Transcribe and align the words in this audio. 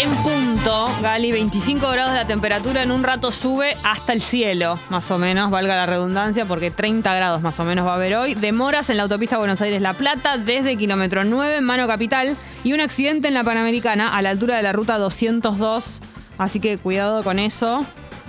en 0.00 0.14
punto, 0.22 0.88
Gali, 1.02 1.32
25 1.32 1.90
grados 1.90 2.14
la 2.14 2.26
temperatura, 2.26 2.82
en 2.82 2.90
un 2.90 3.02
rato 3.02 3.32
sube 3.32 3.76
hasta 3.84 4.12
el 4.12 4.20
cielo, 4.20 4.78
más 4.90 5.10
o 5.10 5.18
menos, 5.18 5.50
valga 5.50 5.74
la 5.76 5.86
redundancia, 5.86 6.44
porque 6.46 6.70
30 6.70 7.14
grados 7.14 7.42
más 7.42 7.58
o 7.60 7.64
menos 7.64 7.86
va 7.86 7.92
a 7.92 7.94
haber 7.96 8.14
hoy. 8.16 8.34
Demoras 8.34 8.90
en 8.90 8.96
la 8.96 9.04
autopista 9.04 9.38
Buenos 9.38 9.60
Aires-La 9.60 9.94
Plata, 9.94 10.38
desde 10.38 10.76
kilómetro 10.76 11.24
9, 11.24 11.60
Mano 11.60 11.86
Capital, 11.86 12.36
y 12.64 12.72
un 12.72 12.80
accidente 12.80 13.28
en 13.28 13.34
la 13.34 13.44
Panamericana, 13.44 14.16
a 14.16 14.22
la 14.22 14.30
altura 14.30 14.56
de 14.56 14.62
la 14.62 14.72
ruta 14.72 14.98
202. 14.98 16.00
Así 16.38 16.60
que 16.60 16.78
cuidado 16.78 17.22
con 17.24 17.38
eso. 17.38 17.84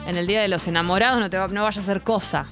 En 0.08 0.18
el 0.18 0.26
Día 0.26 0.42
de 0.42 0.48
los 0.48 0.68
Enamorados 0.68 1.20
no, 1.20 1.30
te 1.30 1.38
va- 1.38 1.48
no 1.50 1.64
vaya 1.64 1.80
a 1.80 1.84
hacer 1.84 2.02
cosa. 2.02 2.48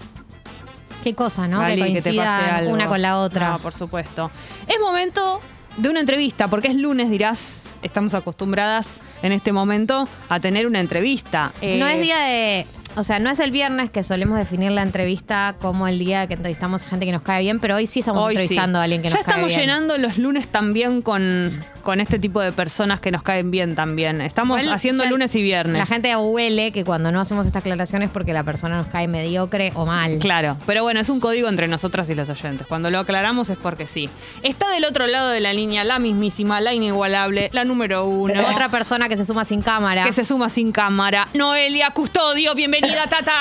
Qué 1.04 1.16
cosa, 1.16 1.48
¿no? 1.48 1.60
Gali, 1.60 1.82
que 1.82 1.94
que 1.94 2.02
te 2.02 2.14
pase 2.14 2.52
algo. 2.52 2.74
una 2.74 2.88
con 2.88 3.02
la 3.02 3.18
otra. 3.20 3.50
No, 3.52 3.60
por 3.60 3.74
supuesto. 3.74 4.30
Es 4.68 4.80
momento 4.80 5.40
de 5.78 5.90
una 5.90 6.00
entrevista, 6.00 6.48
porque 6.48 6.68
es 6.70 6.76
lunes, 6.76 7.10
dirás. 7.10 7.64
Estamos 7.84 8.14
acostumbradas 8.16 9.00
en 9.22 9.32
este 9.32 9.52
momento 9.52 10.08
a 10.30 10.40
tener 10.40 10.66
una 10.66 10.80
entrevista. 10.80 11.54
Eh, 11.62 11.78
No 11.78 11.88
es 11.88 12.02
día 12.02 12.18
de. 12.20 12.66
O 12.98 13.04
sea, 13.04 13.20
no 13.20 13.30
es 13.30 13.40
el 13.40 13.52
viernes 13.52 13.92
que 13.92 14.02
solemos 14.02 14.40
definir 14.40 14.72
la 14.72 14.82
entrevista 14.82 15.56
como 15.62 15.88
el 15.88 16.00
día 16.00 16.26
que 16.26 16.34
entrevistamos 16.34 16.84
a 16.84 16.88
gente 16.88 17.06
que 17.06 17.12
nos 17.12 17.22
cae 17.22 17.44
bien, 17.44 17.60
pero 17.60 17.76
hoy 17.76 17.86
sí 17.86 18.00
estamos 18.00 18.26
Hoy 18.26 18.36
sí. 18.36 18.42
entrevistando 18.42 18.80
a 18.80 18.84
alguien 18.84 19.04
que 19.04 19.10
ya 19.10 19.16
nos 19.18 19.24
cae 19.24 19.34
estamos 19.34 19.50
bien. 19.50 19.62
llenando 19.62 19.98
los 20.00 20.18
lunes 20.18 20.48
también 20.48 21.04
con, 21.04 21.64
con 21.84 22.00
este 22.00 22.18
tipo 22.18 22.42
de 22.42 22.52
personas 22.52 23.00
que 23.00 23.12
nos 23.12 23.22
caen 23.22 23.52
bien 23.52 23.76
también. 23.76 24.20
Estamos 24.20 24.60
Igual, 24.62 24.74
haciendo 24.76 25.04
ya 25.04 25.12
lunes 25.12 25.36
y 25.36 25.44
viernes. 25.44 25.78
La 25.78 25.86
gente 25.86 26.16
huele 26.16 26.72
que 26.72 26.84
cuando 26.84 27.12
no 27.12 27.22
hacemos 27.22 27.46
esta 27.46 27.60
aclaración 27.60 28.02
es 28.02 28.10
porque 28.10 28.34
la 28.34 28.44
persona 28.44 28.78
nos 28.78 28.88
cae 28.88 29.08
mediocre 29.08 29.72
o 29.76 29.86
mal. 29.86 30.18
Claro, 30.18 30.58
pero 30.66 30.82
bueno, 30.82 31.00
es 31.00 31.10
un 31.10 31.20
código 31.20 31.50
entre 31.50 31.68
nosotras 31.68 32.10
y 32.10 32.16
los 32.16 32.28
oyentes. 32.30 32.66
Cuando 32.66 32.90
lo 32.90 32.98
aclaramos 32.98 33.52
es 33.52 33.58
porque 33.58 33.88
sí. 33.88 34.10
Está 34.42 34.72
del 34.72 34.86
otro 34.86 35.06
lado 35.06 35.30
de 35.30 35.40
la 35.40 35.54
línea 35.54 35.84
la 35.84 36.00
mismísima, 36.00 36.62
la 36.62 36.74
inigualable, 36.74 37.52
la 37.54 37.64
número 37.64 38.06
uno. 38.06 38.42
Otra 38.50 38.70
persona 38.70 39.08
que 39.08 39.18
se 39.18 39.26
suma 39.26 39.46
sin 39.46 39.62
cámara. 39.62 40.04
que 40.04 40.14
se 40.14 40.26
suma 40.26 40.50
sin 40.50 40.72
cámara. 40.72 41.28
Noelia 41.36 41.92
Custodio, 41.92 42.56
bienvenida, 42.56 42.87
Tata. 42.96 43.34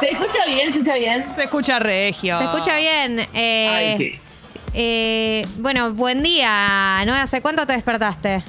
¿Se 0.00 0.10
escucha 0.10 0.44
bien? 0.46 0.72
¿Se 0.72 0.78
escucha 0.78 0.94
bien? 0.96 1.34
Se 1.34 1.42
escucha 1.44 1.78
regio. 1.78 2.38
Se 2.38 2.44
escucha 2.44 2.76
bien. 2.76 3.20
eh, 3.32 3.68
Ay, 3.68 3.98
sí. 3.98 4.20
eh, 4.74 5.46
bueno, 5.58 5.92
buen 5.94 6.22
día. 6.22 7.02
¿No? 7.06 7.14
¿Hace 7.14 7.40
cuánto 7.40 7.66
te 7.66 7.72
despertaste? 7.72 8.44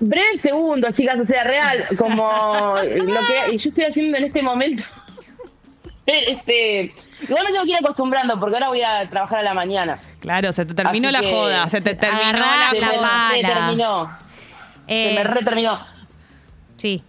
Breve 0.00 0.38
segundo, 0.40 0.90
chicas, 0.92 1.18
o 1.20 1.26
sea, 1.26 1.42
real, 1.44 1.86
como 1.98 2.76
lo 2.82 3.20
que 3.26 3.56
yo 3.58 3.70
estoy 3.70 3.84
haciendo 3.84 4.18
en 4.18 4.24
este 4.24 4.42
momento. 4.42 4.84
Este, 6.10 6.94
igual 7.20 7.44
me 7.44 7.52
tengo 7.52 7.64
que 7.64 7.70
ir 7.72 7.76
acostumbrando 7.76 8.40
porque 8.40 8.54
ahora 8.56 8.68
voy 8.68 8.80
a 8.80 9.06
trabajar 9.10 9.40
a 9.40 9.42
la 9.42 9.52
mañana. 9.52 9.98
Claro, 10.20 10.50
se 10.54 10.64
te 10.64 10.72
terminó 10.72 11.08
Así 11.10 11.16
la 11.22 11.30
joda, 11.30 11.68
se 11.68 11.82
te 11.82 11.90
se- 11.90 11.96
terminó 11.96 12.32
la 12.32 12.56
la 12.56 12.70
se 12.70 12.80
joda. 12.80 13.00
pala. 13.02 13.28
me 13.30 13.42
reterminó. 13.42 14.18
Eh, 14.86 15.08
Se 15.10 15.14
me 15.16 15.24
reterminó. 15.24 15.80
Sí. 16.78 17.02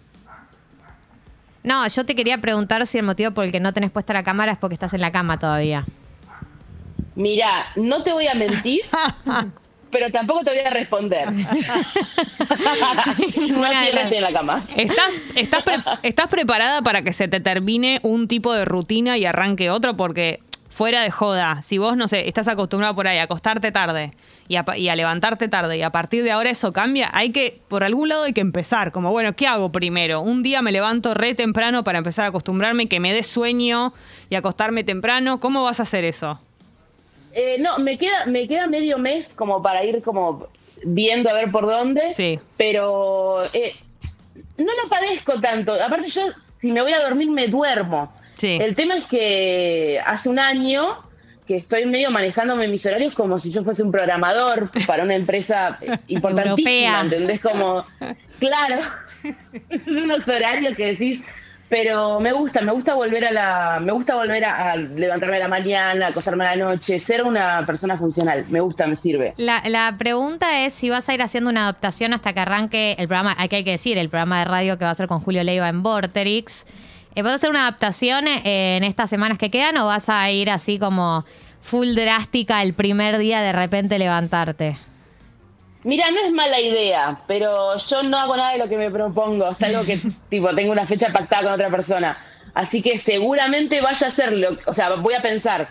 No, 1.64 1.88
yo 1.88 2.06
te 2.06 2.16
quería 2.16 2.38
preguntar 2.40 2.86
si 2.88 2.98
el 2.98 3.04
motivo 3.06 3.32
por 3.32 3.44
el 3.46 3.52
que 3.52 3.60
no 3.60 3.74
tenés 3.74 3.92
puesta 3.92 4.14
la 4.14 4.24
cámara 4.24 4.54
es 4.54 4.58
porque 4.58 4.74
estás 4.76 4.94
en 4.94 5.02
la 5.02 5.12
cama 5.12 5.38
todavía. 5.40 5.86
Mirá, 7.16 7.68
no 7.76 8.02
te 8.04 8.14
voy 8.14 8.28
a 8.28 8.34
mentir, 8.34 8.80
pero 9.92 10.10
tampoco 10.10 10.44
te 10.46 10.52
voy 10.52 10.60
a 10.60 10.70
responder. 10.70 11.30
no 11.34 11.44
las- 13.62 14.12
en 14.12 14.22
la 14.22 14.32
cama. 14.32 14.66
¿Estás, 14.76 15.14
estás, 15.36 15.62
pre- 15.64 15.76
¿Estás 16.04 16.28
preparada 16.28 16.82
para 16.82 17.02
que 17.02 17.14
se 17.14 17.28
te 17.28 17.40
termine 17.40 18.00
un 18.04 18.28
tipo 18.28 18.54
de 18.54 18.66
rutina 18.66 19.18
y 19.18 19.26
arranque 19.26 19.70
otro? 19.70 19.98
Porque 19.98 20.42
fuera 20.80 21.02
de 21.02 21.12
joda, 21.12 21.62
si 21.62 21.78
vos, 21.78 21.98
no 21.98 22.08
sé, 22.08 22.30
estás 22.30 22.48
acostumbrado 22.48 22.96
por 22.96 23.06
ahí 23.06 23.18
a 23.18 23.24
acostarte 23.24 23.70
tarde 23.74 24.14
y 24.48 24.56
a, 24.56 24.64
pa- 24.64 24.78
y 24.78 24.88
a 24.88 24.96
levantarte 24.96 25.50
tarde 25.50 25.78
y 25.78 25.82
a 25.82 25.90
partir 25.90 26.24
de 26.24 26.32
ahora 26.32 26.50
eso 26.52 26.72
cambia, 26.72 27.10
hay 27.12 27.32
que, 27.32 27.60
por 27.68 27.84
algún 27.84 28.08
lado 28.08 28.24
hay 28.24 28.32
que 28.32 28.40
empezar. 28.40 28.94
Como, 28.94 29.12
bueno, 29.12 29.36
¿qué 29.36 29.46
hago 29.46 29.74
primero? 29.74 30.22
Un 30.22 30.42
día 30.42 30.62
me 30.62 30.72
levanto 30.72 31.14
re 31.16 31.36
temprano 31.36 31.84
para 31.84 31.98
empezar 31.98 32.24
a 32.24 32.28
acostumbrarme, 32.30 32.88
que 32.88 33.02
me 33.02 33.12
dé 33.12 33.24
sueño 33.24 33.94
y 34.30 34.36
acostarme 34.36 34.86
temprano. 34.86 35.42
¿Cómo 35.42 35.64
vas 35.66 35.82
a 35.82 35.84
hacer 35.84 36.06
eso? 36.06 36.40
Eh, 37.34 37.58
no, 37.60 37.78
me 37.80 37.98
queda, 37.98 38.26
me 38.26 38.48
queda 38.48 38.66
medio 38.68 38.98
mes 39.00 39.34
como 39.36 39.62
para 39.62 39.84
ir 39.84 40.02
como 40.02 40.48
viendo 40.86 41.30
a 41.30 41.34
ver 41.34 41.52
por 41.52 41.66
dónde. 41.68 42.14
Sí. 42.14 42.40
Pero 42.56 43.44
eh, 43.52 43.76
no 44.58 44.72
lo 44.82 44.88
padezco 44.88 45.42
tanto. 45.42 45.74
Aparte 45.74 46.08
yo, 46.10 46.22
si 46.62 46.72
me 46.72 46.82
voy 46.82 46.94
a 46.94 47.02
dormir, 47.02 47.30
me 47.32 47.48
duermo. 47.48 48.14
Sí. 48.40 48.58
El 48.62 48.76
tema 48.76 48.96
es 48.96 49.06
que 49.06 50.00
hace 50.06 50.30
un 50.30 50.40
año 50.40 51.04
que 51.50 51.56
estoy 51.56 51.88
medio 51.88 52.12
manejándome 52.12 52.68
mis 52.68 52.86
horarios 52.86 53.12
como 53.16 53.40
si 53.40 53.52
yo 53.52 53.64
fuese 53.64 53.82
un 53.82 53.92
programador 53.92 54.70
para 54.86 55.04
una 55.04 55.16
empresa 55.16 55.80
importantísima, 56.08 56.70
Europea. 56.70 57.02
¿entendés? 57.02 57.40
Como, 57.40 57.84
claro, 58.40 58.84
unos 59.88 60.28
horarios 60.28 60.78
que 60.78 60.86
decís, 60.86 61.22
pero 61.68 62.20
me 62.20 62.34
gusta, 62.34 62.62
me 62.62 62.72
gusta 62.72 62.94
volver 62.94 63.26
a 63.26 63.32
la, 63.32 63.80
me 63.80 63.92
gusta 63.92 64.16
volver 64.16 64.46
a, 64.46 64.74
a 64.74 64.76
levantarme 64.76 65.38
a 65.38 65.40
la 65.40 65.48
mañana, 65.48 66.08
acostarme 66.08 66.46
a 66.46 66.56
la 66.56 66.66
noche, 66.66 67.00
ser 67.00 67.24
una 67.24 67.66
persona 67.66 67.98
funcional, 67.98 68.46
me 68.50 68.60
gusta, 68.60 68.86
me 68.86 68.96
sirve. 68.96 69.34
La, 69.38 69.64
la 69.66 69.96
pregunta 69.98 70.66
es 70.66 70.74
si 70.76 70.92
vas 70.92 71.10
a 71.10 71.16
ir 71.16 71.22
haciendo 71.24 71.50
una 71.50 71.64
adaptación 71.64 72.14
hasta 72.14 72.32
que 72.34 72.40
arranque 72.42 72.96
el 73.00 73.08
programa, 73.08 73.36
aquí 73.40 73.56
hay 73.56 73.64
que 73.64 73.72
decir, 73.72 73.98
el 73.98 74.10
programa 74.10 74.38
de 74.38 74.46
radio 74.46 74.78
que 74.78 74.86
va 74.86 74.92
a 74.92 74.96
ser 74.96 75.08
con 75.08 75.20
Julio 75.20 75.44
Leiva 75.44 75.68
en 75.68 75.82
Vorterix. 75.82 76.68
Eh, 77.16 77.22
¿Vas 77.22 77.34
a 77.34 77.36
hacer 77.36 77.50
una 77.50 77.62
adaptación 77.62 78.28
eh, 78.28 78.78
en 78.78 78.84
estas 78.84 79.10
semanas 79.10 79.38
que 79.38 79.50
quedan 79.50 79.78
o 79.78 79.88
vas 79.88 80.10
a 80.10 80.30
ir 80.30 80.50
así 80.50 80.80
como 80.80 81.26
full 81.62 81.96
drástica 81.96 82.62
el 82.62 82.74
primer 82.74 83.18
día 83.18 83.42
de 83.42 83.52
repente 83.52 84.00
levantarte? 84.00 84.78
Mira, 85.84 86.12
no 86.12 86.20
es 86.26 86.32
mala 86.32 86.60
idea, 86.60 87.22
pero 87.26 87.78
yo 87.78 88.04
no 88.04 88.18
hago 88.18 88.36
nada 88.36 88.52
de 88.52 88.58
lo 88.58 88.68
que 88.68 88.78
me 88.78 88.92
propongo, 88.92 89.54
salvo 89.56 89.84
que 89.84 89.98
tipo 90.30 90.54
tengo 90.54 90.72
una 90.72 90.86
fecha 90.86 91.12
pactada 91.12 91.44
con 91.44 91.54
otra 91.54 91.70
persona. 91.70 92.18
Así 92.54 92.82
que 92.82 92.98
seguramente 92.98 93.80
vaya 93.80 94.08
a 94.08 94.10
hacerlo, 94.10 94.58
o 94.66 94.74
sea, 94.74 94.96
voy 94.96 95.14
a 95.14 95.22
pensar, 95.22 95.70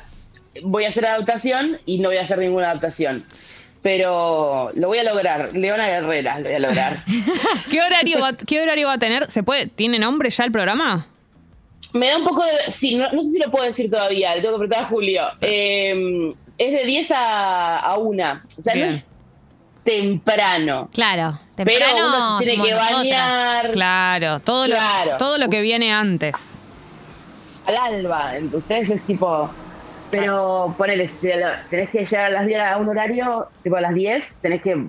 voy 0.63 0.85
a 0.85 0.89
hacer 0.89 1.05
adaptación 1.05 1.79
y 1.85 1.99
no 1.99 2.09
voy 2.09 2.17
a 2.17 2.23
hacer 2.23 2.39
ninguna 2.39 2.71
adaptación. 2.71 3.25
Pero 3.83 4.71
lo 4.75 4.89
voy 4.89 4.99
a 4.99 5.05
lograr, 5.05 5.51
Leona 5.55 5.87
Guerrera, 5.87 6.39
lo 6.41 6.47
voy 6.47 6.55
a 6.55 6.59
lograr. 6.59 7.05
¿Qué 7.71 7.81
horario 7.81 8.21
va, 8.21 8.33
qué 8.33 8.61
horario 8.61 8.89
va 8.89 8.95
a 8.95 8.99
tener? 8.99 9.31
¿Se 9.31 9.43
puede, 9.43 9.67
¿Tiene 9.67 9.99
nombre 9.99 10.31
ya 10.31 10.45
el 10.45 10.53
programa? 10.53 11.07
Me 11.93 12.09
da 12.09 12.19
un 12.19 12.25
poco 12.25 12.45
de... 12.45 12.71
Sí, 12.73 12.97
no, 12.97 13.11
no 13.11 13.23
sé 13.23 13.31
si 13.31 13.39
lo 13.39 13.51
puedo 13.51 13.65
decir 13.65 13.91
todavía, 13.91 14.35
le 14.35 14.43
tengo 14.43 14.55
que 14.55 14.67
preguntar 14.67 14.85
a 14.85 14.89
Julio. 14.89 15.23
Eh, 15.41 16.31
es 16.59 16.73
de 16.73 16.85
10 16.87 17.11
a, 17.13 17.79
a 17.79 17.97
1, 17.99 18.43
o 18.59 18.63
sea, 18.63 18.75
no 18.75 18.85
es 18.85 19.03
temprano. 19.85 20.89
Claro, 20.93 21.39
Pero 21.57 21.71
temprano 21.71 22.07
uno 22.09 22.39
se 22.41 22.45
tiene 22.45 22.63
que 22.65 22.71
nosotras. 22.73 22.97
bañar 22.99 23.71
Claro, 23.73 24.41
todo, 24.41 24.67
Claro. 24.67 25.13
Lo, 25.13 25.17
todo 25.17 25.39
lo 25.39 25.49
que 25.49 25.63
viene 25.63 25.93
antes. 25.93 26.59
al 27.67 27.77
alba. 27.77 28.33
Ustedes 28.53 28.91
es 28.91 29.03
tipo. 29.07 29.51
Pero 30.11 30.75
ponele, 30.79 31.11
si 31.21 31.29
tenés 31.71 31.91
que 31.91 32.05
llegar 32.05 32.25
a 32.27 32.31
las 32.31 32.47
10 32.47 32.61
a 32.61 32.77
un 32.79 32.89
horario, 32.89 33.49
tipo 33.63 33.77
a 33.77 33.81
las 33.83 33.95
10, 33.95 34.25
tenés 34.41 34.63
que, 34.63 34.87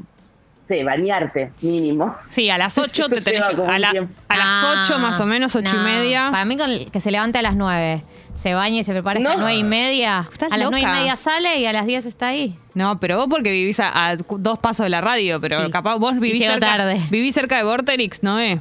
sí, 0.69 0.83
bañarte, 0.83 1.51
mínimo. 1.61 2.15
Sí, 2.29 2.49
a 2.49 2.57
las 2.57 2.77
8 2.77 3.09
te 3.09 3.19
tenés 3.21 3.41
que- 3.43 3.61
a, 3.61 3.77
la- 3.79 3.89
a 4.29 4.37
las 4.37 4.47
Ah, 4.63 4.81
8 4.83 4.99
más 4.99 5.19
o 5.19 5.25
menos, 5.25 5.53
8 5.55 5.73
no. 5.73 5.81
y 5.81 5.83
media. 5.83 6.29
Para 6.31 6.45
mí 6.45 6.55
que 6.91 7.01
se 7.01 7.11
levante 7.11 7.37
a 7.39 7.41
las 7.41 7.55
9, 7.55 8.01
se 8.35 8.53
bañe 8.53 8.79
y 8.79 8.83
se 8.85 8.93
prepara 8.93 9.19
hasta 9.19 9.29
No. 9.31 9.35
las 9.35 9.39
9 9.43 9.57
y 9.59 9.63
media. 9.63 10.19
A 10.51 10.57
las 10.57 10.69
9 10.71 10.79
y 10.79 10.85
media 10.85 11.15
sale 11.17 11.57
y 11.59 11.65
a 11.65 11.73
las 11.73 11.85
10 11.85 12.05
está 12.05 12.27
ahí. 12.27 12.57
No, 12.75 12.99
pero 12.99 13.17
vos 13.17 13.27
porque 13.29 13.51
vivís 13.51 13.79
a, 13.81 14.09
a 14.11 14.15
dos 14.15 14.59
pasos 14.59 14.85
de 14.85 14.89
la 14.89 15.01
radio, 15.01 15.41
pero 15.41 15.65
Sí. 15.65 15.71
capaz 15.71 15.97
vos 15.97 16.17
vivís 16.19 16.45
cerca, 16.45 16.59
tarde. 16.77 17.01
vivís 17.09 17.33
cerca 17.35 17.57
de 17.57 17.63
Vorterix, 17.63 18.23
¿no? 18.23 18.39
Eh? 18.39 18.59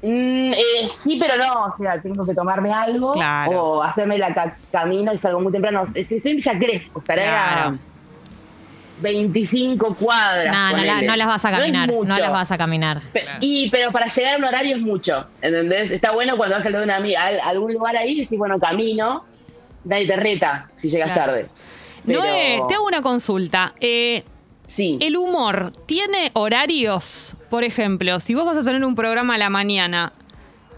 Mm, 0.00 0.52
eh, 0.52 0.88
sí, 0.96 1.18
pero 1.20 1.36
no, 1.44 1.64
o 1.64 1.76
sea, 1.82 2.00
tengo 2.00 2.24
que 2.24 2.32
tomarme 2.32 2.72
algo 2.72 3.14
Claro. 3.14 3.50
o 3.62 3.82
hacerme 3.82 4.16
la 4.16 4.32
ca- 4.32 4.56
camino 4.70 5.12
y 5.12 5.18
salgo 5.18 5.40
muy 5.40 5.50
temprano. 5.50 5.88
Estoy 5.92 6.18
estoy 6.18 6.30
en 6.32 6.36
Villa 6.36 6.58
Crespo, 6.58 7.00
estaré 7.00 7.22
Claro. 7.22 7.60
a 7.60 7.78
25 9.00 9.94
cuadras. 9.96 10.52
No, 10.54 10.76
no, 10.78 10.84
la- 10.84 11.02
no 11.02 11.16
las 11.16 11.26
vas 11.26 11.44
a 11.44 11.50
No 11.50 11.56
es 11.56 11.60
caminar. 11.62 11.88
No, 11.92 12.04
las 12.18 12.30
vas 12.32 12.50
a 12.52 12.58
caminar. 12.58 13.02
Pe- 13.12 13.24
Y, 13.40 13.70
pero 13.70 13.90
para 13.92 14.06
llegar 14.06 14.34
a 14.34 14.38
un 14.38 14.44
horario 14.44 14.76
es 14.76 14.82
mucho, 14.82 15.26
¿entendés? 15.42 15.90
Está 15.90 16.12
bueno 16.12 16.36
cuando 16.36 16.56
vas 16.56 16.66
a 16.66 16.70
de 16.70 16.82
una 16.82 16.96
amiga 16.96 17.22
a 17.22 17.48
algún 17.48 17.72
lugar 17.72 17.96
ahí 17.96 18.12
y 18.12 18.20
decís, 18.20 18.38
bueno, 18.38 18.58
camino, 18.58 19.24
nadie 19.84 20.06
te 20.06 20.16
reta 20.16 20.68
si 20.74 20.90
llegas 20.90 21.12
Claro. 21.12 21.32
tarde. 21.32 21.48
Pero, 22.06 22.20
Noé, 22.20 22.62
te 22.68 22.74
hago 22.74 22.86
una 22.86 23.02
consulta. 23.02 23.74
Eh, 23.80 24.24
Sí. 24.66 24.98
¿El 25.00 25.16
humor 25.16 25.72
tiene 25.86 26.30
horarios? 26.34 27.36
Por 27.48 27.64
ejemplo, 27.64 28.20
si 28.20 28.34
vos 28.34 28.44
vas 28.44 28.58
a 28.58 28.62
tener 28.62 28.84
un 28.84 28.94
programa 28.94 29.36
a 29.36 29.38
la 29.38 29.48
mañana, 29.48 30.12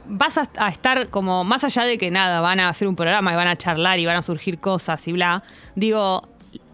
vas 0.07 0.39
a, 0.39 0.49
a 0.59 0.69
estar 0.69 1.09
como, 1.09 1.43
más 1.43 1.65
allá 1.65 1.83
de 1.83 1.99
que 1.99 2.09
nada, 2.09 2.41
van 2.41 2.61
a 2.61 2.69
hacer 2.69 2.87
un 2.87 2.95
programa 2.95 3.33
y 3.33 3.35
van 3.37 3.49
a 3.49 3.57
charlar 3.59 3.99
y 3.99 4.07
van 4.07 4.17
a 4.17 4.23
surgir 4.23 4.61
cosas 4.61 5.07
y 5.09 5.13
bla, 5.13 5.43
digo, 5.75 6.23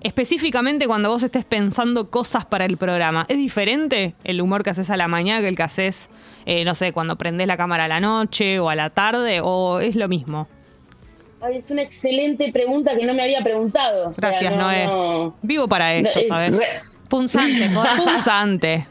específicamente 0.06 0.86
cuando 0.86 1.08
vos 1.10 1.22
estés 1.22 1.44
pensando 1.44 2.10
cosas 2.10 2.46
para 2.46 2.64
el 2.64 2.76
programa, 2.76 3.26
¿es 3.28 3.36
diferente 3.36 4.14
el 4.24 4.40
humor 4.40 4.62
que 4.62 4.70
haces 4.70 4.90
a 4.90 4.96
la 4.96 5.08
mañana 5.08 5.40
que 5.40 5.48
el 5.48 5.56
que 5.56 5.62
haces, 5.62 6.08
eh, 6.46 6.64
no 6.64 6.74
sé, 6.74 6.92
cuando 6.92 7.16
prendés 7.16 7.46
la 7.46 7.56
cámara 7.56 7.84
a 7.84 7.88
la 7.88 8.00
noche 8.00 8.58
o 8.60 8.70
a 8.70 8.74
la 8.74 8.90
tarde, 8.90 9.40
o 9.42 9.80
es 9.80 9.96
lo 9.96 10.08
mismo? 10.08 10.48
Ay, 11.42 11.58
es 11.58 11.70
una 11.70 11.82
excelente 11.82 12.50
pregunta 12.52 12.96
que 12.96 13.04
no 13.04 13.12
me 13.14 13.22
había 13.22 13.42
preguntado. 13.42 14.08
O 14.10 14.14
sea, 14.14 14.30
Gracias, 14.30 14.52
no- 14.54 14.62
Noé. 14.62 14.86
no- 14.86 15.36
Vivo 15.42 15.68
para 15.68 15.94
esto, 15.94 16.10
no, 16.14 16.20
es 16.22 16.28
¿sabes? 16.28 16.56
re- 16.56 16.64
Punzante, 17.08 17.70
Punzante. 17.96 18.74
Eh, 18.74 18.86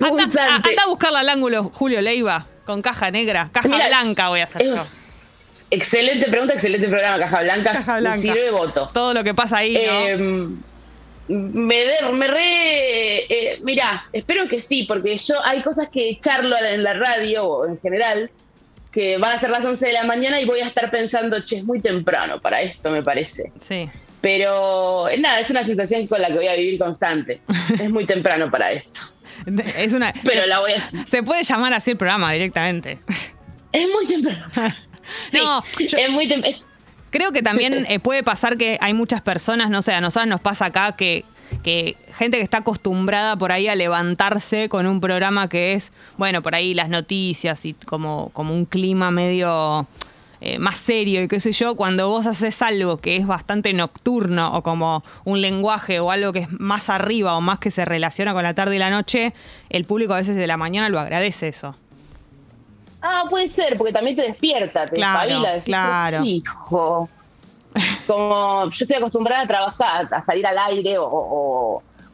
anda, 0.00 0.08
Punzante. 0.08 0.40
a- 0.40 0.54
anda 0.56 0.82
a 0.84 0.88
buscarla 0.88 1.20
al 1.20 1.28
ángulo 1.28 1.70
Julio 1.72 2.00
Leiva 2.00 2.46
con 2.64 2.80
caja 2.82 3.10
negra. 3.10 3.50
Caja 3.52 3.68
Mira, 3.68 3.86
blanca 3.88 4.28
voy 4.28 4.40
a 4.40 4.44
hacer 4.44 4.62
es- 4.62 4.68
yo. 4.74 4.82
Excelente 5.70 6.28
pregunta, 6.30 6.54
excelente 6.54 6.86
programa, 6.88 7.18
Caja 7.18 7.42
Blanca. 7.42 7.72
Caja 7.72 7.94
Me 7.94 8.00
blanca. 8.00 8.20
sirve 8.22 8.50
voto. 8.50 8.90
Todo 8.92 9.14
lo 9.14 9.24
que 9.24 9.34
pasa 9.34 9.58
ahí, 9.58 9.74
¿no? 9.74 9.80
Eh, 9.80 10.48
me, 11.28 11.74
de- 11.76 12.12
me 12.12 12.26
re. 12.28 13.24
eh, 13.28 13.58
mirá, 13.62 14.06
espero 14.12 14.46
que 14.46 14.60
sí, 14.60 14.84
porque 14.86 15.16
yo 15.16 15.34
hay 15.44 15.62
cosas 15.62 15.88
que 15.88 16.18
charlo 16.20 16.54
en 16.58 16.82
la 16.82 16.92
radio 16.94 17.44
o 17.44 17.66
en 17.66 17.80
general 17.80 18.30
que 18.92 19.16
van 19.18 19.36
a 19.36 19.40
ser 19.40 19.50
las 19.50 19.64
11 19.64 19.84
de 19.86 19.92
la 19.92 20.04
mañana 20.04 20.40
y 20.40 20.44
voy 20.44 20.60
a 20.60 20.66
estar 20.66 20.90
pensando, 20.90 21.40
che, 21.44 21.56
es 21.56 21.64
muy 21.64 21.80
temprano 21.80 22.40
para 22.40 22.60
esto, 22.62 22.90
me 22.90 23.02
parece. 23.02 23.50
sí. 23.58 23.88
Pero 24.20 25.06
eh, 25.10 25.18
nada, 25.18 25.38
es 25.40 25.50
una 25.50 25.64
sensación 25.64 26.06
con 26.06 26.22
la 26.22 26.28
que 26.28 26.34
voy 26.34 26.48
a 26.48 26.54
vivir 26.54 26.78
constante. 26.78 27.42
Es 27.78 27.90
muy 27.90 28.06
temprano 28.06 28.50
para 28.50 28.72
esto. 28.72 29.00
Es 29.76 29.92
una. 29.92 30.14
Pero 30.24 30.46
la 30.46 30.60
voy 30.60 30.72
a. 30.72 31.06
se 31.06 31.22
puede 31.22 31.42
llamar 31.42 31.74
así 31.74 31.90
el 31.90 31.98
programa 31.98 32.32
directamente. 32.32 33.00
Es 33.70 33.86
muy 33.88 34.06
temprano. 34.06 34.46
Sí, 35.30 35.38
No, 35.38 35.62
yo- 35.78 35.98
es 35.98 36.10
muy 36.10 36.26
temprano. 36.28 36.56
Creo 37.10 37.32
que 37.32 37.42
también 37.42 37.86
eh, 37.88 38.00
puede 38.00 38.22
pasar 38.22 38.56
que 38.56 38.76
hay 38.80 38.92
muchas 38.94 39.22
personas, 39.22 39.70
no 39.70 39.82
sé, 39.82 39.92
a 39.92 40.00
nosotros 40.00 40.28
nos 40.28 40.40
pasa 40.40 40.66
acá 40.66 40.96
que, 40.96 41.24
que 41.62 41.96
gente 42.18 42.38
que 42.38 42.42
está 42.42 42.58
acostumbrada 42.58 43.36
por 43.36 43.52
ahí 43.52 43.68
a 43.68 43.76
levantarse 43.76 44.68
con 44.68 44.86
un 44.86 45.00
programa 45.00 45.48
que 45.48 45.74
es, 45.74 45.92
bueno, 46.16 46.42
por 46.42 46.54
ahí 46.56 46.74
las 46.74 46.88
noticias 46.88 47.64
y 47.66 47.74
como, 47.74 48.30
como 48.32 48.52
un 48.54 48.64
clima 48.64 49.12
medio 49.12 49.86
eh, 50.40 50.58
más 50.58 50.76
serio 50.76 51.22
y 51.22 51.28
qué 51.28 51.38
sé 51.38 51.52
yo, 51.52 51.76
cuando 51.76 52.08
vos 52.08 52.26
haces 52.26 52.60
algo 52.60 52.96
que 52.98 53.16
es 53.16 53.26
bastante 53.26 53.72
nocturno 53.72 54.52
o 54.56 54.62
como 54.62 55.04
un 55.24 55.40
lenguaje 55.40 56.00
o 56.00 56.10
algo 56.10 56.32
que 56.32 56.40
es 56.40 56.48
más 56.50 56.90
arriba 56.90 57.34
o 57.36 57.40
más 57.40 57.60
que 57.60 57.70
se 57.70 57.84
relaciona 57.84 58.34
con 58.34 58.42
la 58.42 58.54
tarde 58.54 58.74
y 58.76 58.78
la 58.80 58.90
noche, 58.90 59.32
el 59.70 59.84
público 59.84 60.14
a 60.14 60.16
veces 60.16 60.34
de 60.36 60.46
la 60.48 60.56
mañana 60.56 60.88
lo 60.88 60.98
agradece 60.98 61.48
eso. 61.48 61.76
Ah, 63.06 63.24
puede 63.28 63.48
ser, 63.50 63.76
porque 63.76 63.92
también 63.92 64.16
te 64.16 64.22
despierta, 64.22 64.88
te 64.88 64.96
Claro, 64.96 65.28
espabila. 65.28 65.50
decís, 65.50 65.64
claro. 65.66 66.20
Hijo. 66.24 67.08
Como 68.06 68.64
yo 68.70 68.84
estoy 68.84 68.96
acostumbrada 68.96 69.42
a 69.42 69.46
trabajar, 69.46 70.08
a 70.10 70.24
salir 70.24 70.46
al 70.46 70.56
aire 70.58 70.96
o, 70.98 71.04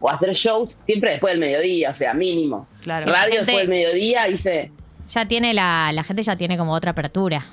o- 0.00 0.08
hacer 0.08 0.32
shows 0.32 0.76
siempre 0.84 1.10
después 1.12 1.32
del 1.34 1.40
mediodía, 1.40 1.90
o 1.90 1.94
sea, 1.94 2.12
mínimo. 2.14 2.66
Claro. 2.82 3.06
Radio 3.06 3.36
Gente- 3.36 3.36
después 3.44 3.56
del 3.58 3.68
mediodía 3.68 4.28
hice. 4.28 4.72
Ya 5.08 5.26
tiene 5.26 5.52
la, 5.54 5.90
la 5.92 6.02
gente 6.02 6.22
ya 6.22 6.34
tiene 6.36 6.56
como 6.58 6.72
otra 6.72 6.90
apertura. 6.92 7.44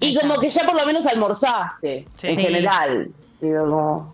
Y 0.00 0.14
como 0.18 0.38
que 0.38 0.50
ya 0.50 0.64
por 0.64 0.74
lo 0.78 0.84
menos 0.86 1.06
almorzaste, 1.06 2.06
Sí. 2.18 2.26
en 2.28 2.36
Sí. 2.36 2.40
general. 2.42 3.10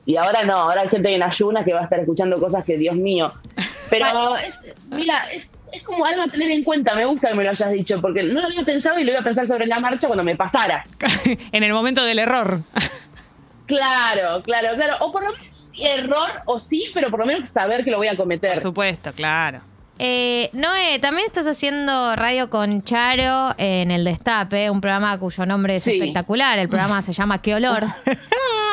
Y 0.06 0.16
ahora 0.16 0.42
no, 0.44 0.56
ahora 0.56 0.82
hay 0.82 0.88
gente 0.88 1.14
en 1.14 1.22
ayunas 1.22 1.64
que 1.64 1.72
va 1.72 1.80
a 1.80 1.84
estar 1.84 1.98
escuchando 2.00 2.38
cosas 2.40 2.64
que, 2.64 2.76
Dios 2.76 2.96
mío. 2.96 3.32
Pero, 3.90 4.36
es, 4.36 4.60
mira, 4.90 5.30
es, 5.32 5.49
es 5.72 5.82
como 5.82 6.04
algo 6.04 6.22
a 6.22 6.26
tener 6.28 6.50
en 6.50 6.62
cuenta. 6.64 6.94
Me 6.94 7.04
gusta 7.04 7.28
que 7.28 7.34
me 7.34 7.44
lo 7.44 7.50
hayas 7.50 7.70
dicho, 7.72 8.00
porque 8.00 8.22
no 8.22 8.40
lo 8.40 8.46
había 8.46 8.62
pensado 8.64 8.98
y 8.98 9.04
lo 9.04 9.10
iba 9.12 9.20
a 9.20 9.24
pensar 9.24 9.46
sobre 9.46 9.66
la 9.66 9.80
marcha 9.80 10.06
cuando 10.06 10.24
me 10.24 10.36
pasara. 10.36 10.84
en 11.52 11.62
el 11.62 11.72
momento 11.72 12.04
del 12.04 12.18
error. 12.18 12.62
Claro, 13.66 14.42
claro, 14.42 14.74
claro. 14.74 14.96
O 15.00 15.12
por 15.12 15.22
lo 15.22 15.30
menos 15.32 15.70
error, 15.80 16.28
o 16.46 16.58
sí, 16.58 16.84
pero 16.92 17.10
por 17.10 17.20
lo 17.20 17.26
menos 17.26 17.48
saber 17.48 17.84
que 17.84 17.90
lo 17.90 17.98
voy 17.98 18.08
a 18.08 18.10
Por 18.10 18.18
cometer. 18.18 18.60
supuesto, 18.60 19.12
claro. 19.12 19.60
Eh, 20.02 20.48
Noé, 20.54 20.98
también 20.98 21.26
estás 21.26 21.46
haciendo 21.46 22.16
radio 22.16 22.48
con 22.48 22.82
Charo 22.84 23.54
en 23.58 23.90
El 23.90 24.04
Destape, 24.04 24.70
un 24.70 24.80
programa 24.80 25.18
cuyo 25.18 25.44
nombre 25.44 25.76
es 25.76 25.82
Sí. 25.84 25.92
espectacular. 25.92 26.58
El 26.58 26.68
programa 26.70 27.02
se 27.02 27.12
llama 27.12 27.40
¿Qué 27.42 27.54
olor? 27.54 27.84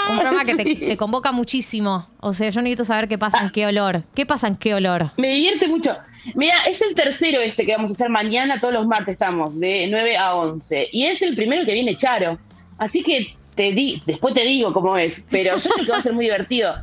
Un 0.10 0.20
programa 0.20 0.46
que 0.46 0.56
te, 0.56 0.64
te 0.76 0.96
convoca 0.96 1.34
muchísimo. 1.34 2.08
O 2.22 2.32
sea, 2.32 2.50
yo 2.50 2.62
necesito 2.62 2.86
saber 2.86 3.10
qué 3.10 3.18
pasa 3.18 3.44
en 3.44 3.50
qué 3.50 3.66
olor. 3.68 4.04
¿Qué 4.16 4.26
pasa 4.26 4.48
en 4.48 4.56
qué 4.56 4.74
olor? 4.74 5.12
Me 5.18 5.28
divierte 5.28 5.68
mucho. 5.68 5.98
Mira, 6.36 6.56
es 6.68 6.82
el 6.82 6.94
tercero 6.96 7.40
este 7.40 7.66
que 7.66 7.74
vamos 7.76 7.92
a 7.92 7.94
hacer 7.94 8.10
mañana, 8.10 8.60
todos 8.60 8.74
los 8.74 8.86
martes 8.88 9.14
estamos, 9.14 9.60
de 9.60 9.88
9 9.90 10.18
a 10.18 10.36
11. 10.36 10.90
Y 10.92 11.06
es 11.06 11.22
el 11.22 11.36
primero 11.36 11.66
que 11.66 11.74
viene 11.74 11.96
Charo. 11.98 12.38
Así 12.78 13.04
que 13.04 13.36
te 13.56 13.72
di, 13.72 14.02
después 14.06 14.34
te 14.34 14.44
digo 14.44 14.72
cómo 14.74 14.98
es, 14.98 15.24
pero 15.32 15.58
yo 15.58 15.70
creo 15.72 15.86
que 15.86 15.92
va 15.92 15.98
a 15.98 16.02
ser 16.02 16.14
muy 16.14 16.26
divertido. 16.26 16.76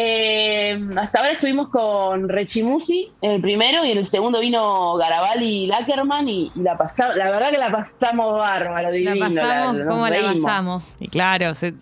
Eh, 0.00 0.80
hasta 0.96 1.18
ahora 1.18 1.32
estuvimos 1.32 1.70
con 1.70 2.28
Rechimusi 2.28 3.08
en 3.20 3.32
el 3.32 3.40
primero 3.40 3.84
y 3.84 3.90
en 3.90 3.98
el 3.98 4.06
segundo 4.06 4.38
vino 4.40 4.94
Garabal 4.94 5.42
y 5.42 5.66
Lackerman 5.66 6.28
y, 6.28 6.52
y 6.54 6.60
la 6.60 6.78
pasamos, 6.78 7.16
la 7.16 7.30
verdad 7.30 7.50
que 7.50 7.58
la 7.58 7.70
pasamos 7.70 8.38
bárbaro, 8.38 8.92
divino. 8.92 9.14
¿La 9.16 9.26
pasamos? 9.26 9.82
¿Cómo 9.88 10.08
la 10.08 10.20
pasamos? 10.34 10.84
Y 11.00 11.08
claro, 11.08 11.54
se- 11.56 11.74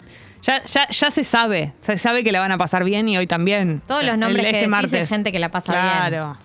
ya, 0.43 0.65
ya, 0.65 0.89
ya 0.89 1.11
se 1.11 1.25
sabe. 1.25 1.73
Se 1.81 1.99
sabe 1.99 2.25
que 2.25 2.33
la 2.33 2.41
van 2.41 2.53
a 2.53 2.59
pasar 2.59 2.85
bien 2.85 3.09
y 3.09 3.19
hoy 3.19 3.27
también. 3.27 3.83
Todos 3.87 4.03
los 4.05 4.15
El- 4.15 4.21
nombres 4.21 4.47
este 4.47 4.53
que 4.53 4.59
decís 4.61 4.71
martes. 4.71 4.93
es 4.95 5.09
gente 5.09 5.31
que 5.33 5.39
la 5.39 5.51
pasa 5.51 5.73
bien. 5.73 5.85
Claro. 5.85 6.39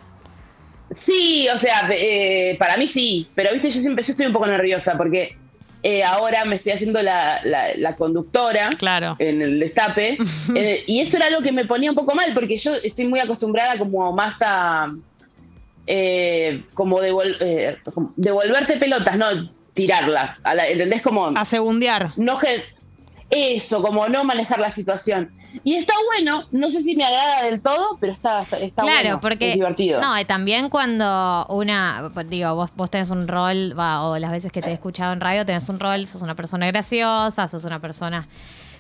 Sí, 0.96 1.48
o 1.54 1.58
sea, 1.58 1.90
eh, 1.92 2.56
para 2.60 2.78
mí 2.78 2.88
sí, 2.88 3.28
pero 3.36 3.52
viste, 3.54 3.72
yo 3.72 3.82
siempre 3.82 4.04
yo 4.04 4.12
estoy 4.12 4.26
un 4.26 4.34
poco 4.34 4.48
nerviosa 4.48 4.98
porque 4.98 5.36
eh, 5.84 6.04
ahora 6.04 6.46
me 6.46 6.58
estoy 6.58 6.74
haciendo 6.74 7.02
la, 7.02 7.40
la- 7.44 7.74
la 7.76 7.96
conductora 7.96 8.70
Claro. 8.78 9.16
en 9.20 9.42
el 9.42 9.60
destape 9.60 10.18
eh, 10.56 10.84
y 10.86 11.00
eso 11.00 11.18
era 11.18 11.28
algo 11.28 11.42
que 11.42 11.52
me 11.52 11.66
ponía 11.66 11.90
un 11.90 11.96
poco 11.96 12.14
mal 12.14 12.34
porque 12.34 12.58
yo 12.58 12.76
estoy 12.76 13.06
muy 13.08 13.20
acostumbrada 13.20 13.78
como 13.78 14.12
más 14.12 14.36
a 14.42 14.94
eh, 15.88 16.64
como 16.74 17.00
devol- 17.02 17.38
como 17.94 18.14
devolverte 18.16 18.78
pelotas, 18.78 19.18
no 19.18 19.26
tirarlas, 19.74 20.38
a 20.44 20.54
la- 20.54 20.68
¿entendés? 20.68 21.02
Como 21.02 21.28
A 21.28 21.46
segundear. 21.46 22.12
no 22.18 22.38
eso, 23.32 23.82
como 23.82 24.08
no 24.08 24.24
manejar 24.24 24.60
la 24.60 24.72
situación. 24.72 25.32
Y 25.64 25.76
está 25.76 25.94
bueno, 26.14 26.46
no 26.52 26.70
sé 26.70 26.82
si 26.82 26.96
me 26.96 27.04
agrada 27.04 27.44
del 27.44 27.62
todo, 27.62 27.98
pero 28.00 28.14
está, 28.14 28.46
Claro, 28.46 28.72
bueno, 28.76 29.22
porque. 29.22 29.50
es 29.50 29.56
divertido. 29.56 30.00
No, 30.02 30.18
y 30.20 30.24
también 30.26 30.70
cuando 30.70 31.46
una. 31.50 32.10
Digo, 32.28 32.56
vos, 32.56 32.70
vos 32.76 32.90
tenés 32.90 33.10
un 33.10 33.28
rol, 33.28 33.78
va, 33.78 34.04
o 34.04 34.18
las 34.18 34.32
veces 34.32 34.52
que 34.52 34.62
te 34.62 34.70
he 34.70 34.74
escuchado 34.74 35.12
en 35.14 35.20
radio, 35.20 35.46
tenés 35.46 35.68
un 35.70 35.80
rol, 35.80 36.06
sos 36.08 36.22
una 36.22 36.36
persona 36.36 36.68
graciosa, 36.68 37.48
sos 37.48 37.66
una 37.66 37.80
persona. 37.80 38.28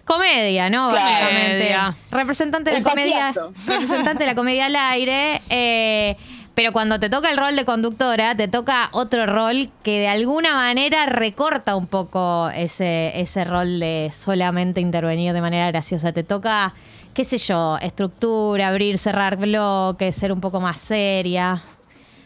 Comedia, 0.06 0.69
¿no? 0.69 0.89
Claro. 0.89 1.06
Básicamente. 1.06 1.57
Comedia. 1.57 1.95
Representante 2.12 2.71
de 2.71 2.80
la 2.81 2.89
comedia. 2.89 3.33
Representante 3.68 4.24
de 4.24 4.25
la 4.27 4.36
comedia 4.36 4.65
al 4.65 4.75
aire. 4.75 5.42
eh, 5.50 6.18
pero 6.56 6.74
cuando 6.74 7.00
te 7.00 7.09
toca 7.09 7.31
el 7.31 7.38
rol 7.38 7.56
de 7.56 7.65
conductora, 7.65 8.36
te 8.36 8.48
toca 8.48 8.89
otro 8.92 9.25
rol 9.25 9.69
que 9.83 10.00
de 10.00 10.07
alguna 10.07 10.53
manera 10.53 11.06
recorta 11.06 11.75
un 11.75 11.88
poco 11.88 12.50
ese, 12.50 13.19
ese 13.19 13.45
rol 13.45 13.80
de 13.80 14.12
solamente 14.13 14.81
intervenir 14.81 15.33
de 15.33 15.42
manera 15.42 15.68
graciosa. 15.68 16.12
Te 16.12 16.24
toca, 16.24 16.74
qué 17.13 17.24
sé 17.24 17.38
yo, 17.38 17.77
estructura, 17.81 18.68
abrir, 18.68 18.98
cerrar 18.98 19.38
bloques, 19.38 20.15
ser 20.15 20.33
un 20.33 20.42
poco 20.42 20.59
más 20.59 20.80
seria. 20.81 21.63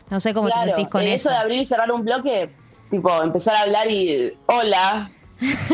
No 0.09 0.19
sé 0.19 0.33
cómo 0.33 0.49
te 0.49 0.59
sentís 0.65 0.87
con 0.87 1.03
eh, 1.03 1.13
eso. 1.13 1.29
de 1.29 1.35
abrir 1.35 1.61
y 1.61 1.65
cerrar 1.65 1.91
un 1.91 2.03
bloque, 2.03 2.49
tipo, 2.89 3.21
empezar 3.21 3.55
a 3.55 3.61
hablar 3.61 3.89
y 3.89 4.33
hola, 4.47 5.11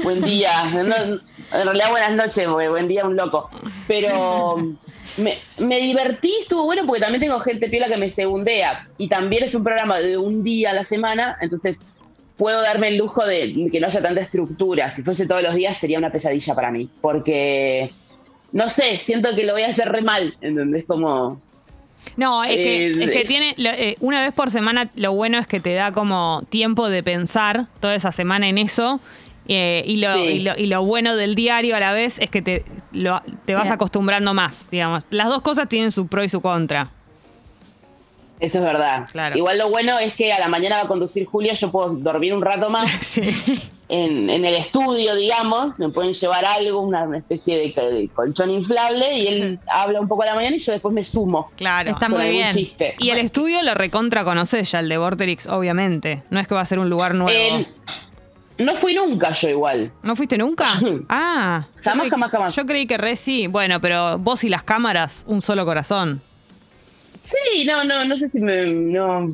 buen 0.03 0.21
día. 0.21 0.51
No, 0.73 0.95
en 1.59 1.65
realidad 1.65 1.89
buenas 1.89 2.11
noches, 2.13 2.49
buen 2.49 2.87
día 2.87 3.05
un 3.05 3.15
loco. 3.15 3.49
Pero 3.87 4.57
me, 5.17 5.37
me 5.57 5.79
divertí, 5.79 6.33
estuvo 6.41 6.65
bueno 6.65 6.83
porque 6.85 7.01
también 7.01 7.21
tengo 7.21 7.39
gente 7.39 7.69
piola 7.69 7.87
que 7.87 7.97
me 7.97 8.09
segundea. 8.09 8.87
Y 8.97 9.07
también 9.07 9.43
es 9.43 9.55
un 9.55 9.63
programa 9.63 9.99
de 9.99 10.17
un 10.17 10.43
día 10.43 10.71
a 10.71 10.73
la 10.73 10.83
semana, 10.83 11.37
entonces 11.41 11.79
puedo 12.37 12.61
darme 12.61 12.87
el 12.89 12.97
lujo 12.97 13.25
de 13.25 13.69
que 13.71 13.79
no 13.79 13.87
haya 13.87 14.01
tanta 14.01 14.21
estructura. 14.21 14.89
Si 14.89 15.03
fuese 15.03 15.27
todos 15.27 15.43
los 15.43 15.53
días 15.55 15.77
sería 15.77 15.97
una 15.99 16.11
pesadilla 16.11 16.55
para 16.55 16.71
mí. 16.71 16.89
Porque, 17.01 17.91
no 18.51 18.67
sé, 18.69 18.97
siento 18.99 19.35
que 19.35 19.43
lo 19.45 19.53
voy 19.53 19.61
a 19.63 19.67
hacer 19.69 19.89
re 19.91 20.01
mal, 20.01 20.35
¿entendés? 20.41 20.85
Como... 20.85 21.39
No, 22.17 22.43
es 22.43 22.55
que, 22.55 22.87
Eh, 22.87 22.91
es 22.99 23.11
que 23.11 23.21
es- 23.21 23.27
tiene, 23.27 23.53
eh, 23.59 23.95
una 23.99 24.23
vez 24.23 24.33
por 24.33 24.49
semana, 24.49 24.89
lo 24.95 25.13
bueno 25.13 25.37
es 25.37 25.45
que 25.45 25.59
te 25.59 25.73
da 25.75 25.91
como 25.91 26.41
tiempo 26.49 26.89
de 26.89 27.03
pensar 27.03 27.67
toda 27.79 27.93
esa 27.93 28.11
semana 28.11 28.49
en 28.49 28.57
eso. 28.57 28.99
Eh, 29.53 29.83
y, 29.85 29.97
lo, 29.97 30.13
Sí. 30.15 30.19
y, 30.21 30.39
lo, 30.39 30.57
y 30.57 30.65
lo 30.67 30.83
bueno 30.85 31.15
del 31.17 31.35
diario 31.35 31.75
a 31.75 31.79
la 31.81 31.91
vez 31.91 32.19
es 32.19 32.29
que 32.29 32.41
te, 32.41 32.63
lo- 32.93 33.21
te 33.45 33.53
vas 33.53 33.63
Mira. 33.65 33.75
acostumbrando 33.75 34.33
más, 34.33 34.69
digamos. 34.69 35.03
Las 35.09 35.27
dos 35.27 35.41
cosas 35.41 35.67
tienen 35.67 35.91
su 35.91 36.07
pro 36.07 36.23
y 36.23 36.29
su 36.29 36.39
contra. 36.41 36.89
Eso 38.39 38.57
es 38.57 38.63
verdad. 38.63 39.07
Claro. 39.11 39.37
Igual 39.37 39.57
lo 39.59 39.69
bueno 39.69 39.99
es 39.99 40.13
que 40.15 40.33
a 40.33 40.39
la 40.39 40.47
mañana 40.47 40.77
va 40.77 40.83
a 40.83 40.87
conducir 40.87 41.25
Julio, 41.25 41.53
yo 41.53 41.69
puedo 41.69 41.89
dormir 41.95 42.33
un 42.33 42.41
rato 42.41 42.71
más 42.71 42.89
Sí. 43.01 43.21
en, 43.87 44.31
en 44.31 44.45
el 44.45 44.55
estudio, 44.55 45.13
digamos. 45.15 45.77
Me 45.77 45.89
pueden 45.89 46.13
llevar 46.13 46.43
algo, 46.45 46.79
una, 46.81 47.05
especie 47.15 47.57
de, 47.57 47.91
de 47.91 48.09
colchón 48.09 48.49
inflable 48.49 49.15
y 49.15 49.27
él 49.27 49.59
habla 49.67 49.99
un 50.01 50.07
poco 50.07 50.23
a 50.23 50.27
la 50.27 50.33
mañana 50.35 50.55
y 50.55 50.59
yo 50.59 50.71
después 50.71 50.91
me 50.91 51.03
sumo. 51.03 51.51
Claro. 51.55 51.91
Está 51.91 52.09
muy 52.09 52.29
bien. 52.29 52.51
chiste. 52.51 52.95
Y 52.97 53.09
el 53.11 53.19
estudio 53.19 53.61
lo 53.61 53.75
recontra 53.75 54.23
conoces 54.23 54.71
ya, 54.71 54.79
el 54.79 54.89
de 54.89 54.97
Vorterix, 54.97 55.45
obviamente. 55.45 56.23
No 56.31 56.39
es 56.39 56.47
que 56.47 56.55
va 56.55 56.61
a 56.61 56.65
ser 56.65 56.79
un 56.79 56.89
lugar 56.89 57.13
nuevo. 57.13 57.29
Eh, 57.31 57.67
no 58.61 58.75
fui 58.75 58.93
nunca 58.93 59.31
yo 59.33 59.49
igual. 59.49 59.91
¿No 60.03 60.15
fuiste 60.15 60.37
nunca? 60.37 60.69
Ah. 61.09 61.65
Jamás, 61.83 62.03
creí- 62.05 62.09
jamás, 62.11 62.31
jamás. 62.31 62.55
Yo 62.55 62.65
creí 62.65 62.85
que 62.87 62.97
re 62.97 63.15
sí. 63.15 63.47
Bueno, 63.47 63.79
pero 63.81 64.17
vos 64.17 64.43
y 64.43 64.49
las 64.49 64.63
cámaras, 64.63 65.23
un 65.27 65.41
solo 65.41 65.65
corazón. 65.65 66.21
Sí, 67.21 67.65
no, 67.65 67.83
no, 67.83 68.03
no 68.05 68.15
sé 68.17 68.29
si 68.29 68.39
me. 68.39 68.65
No, 68.65 69.27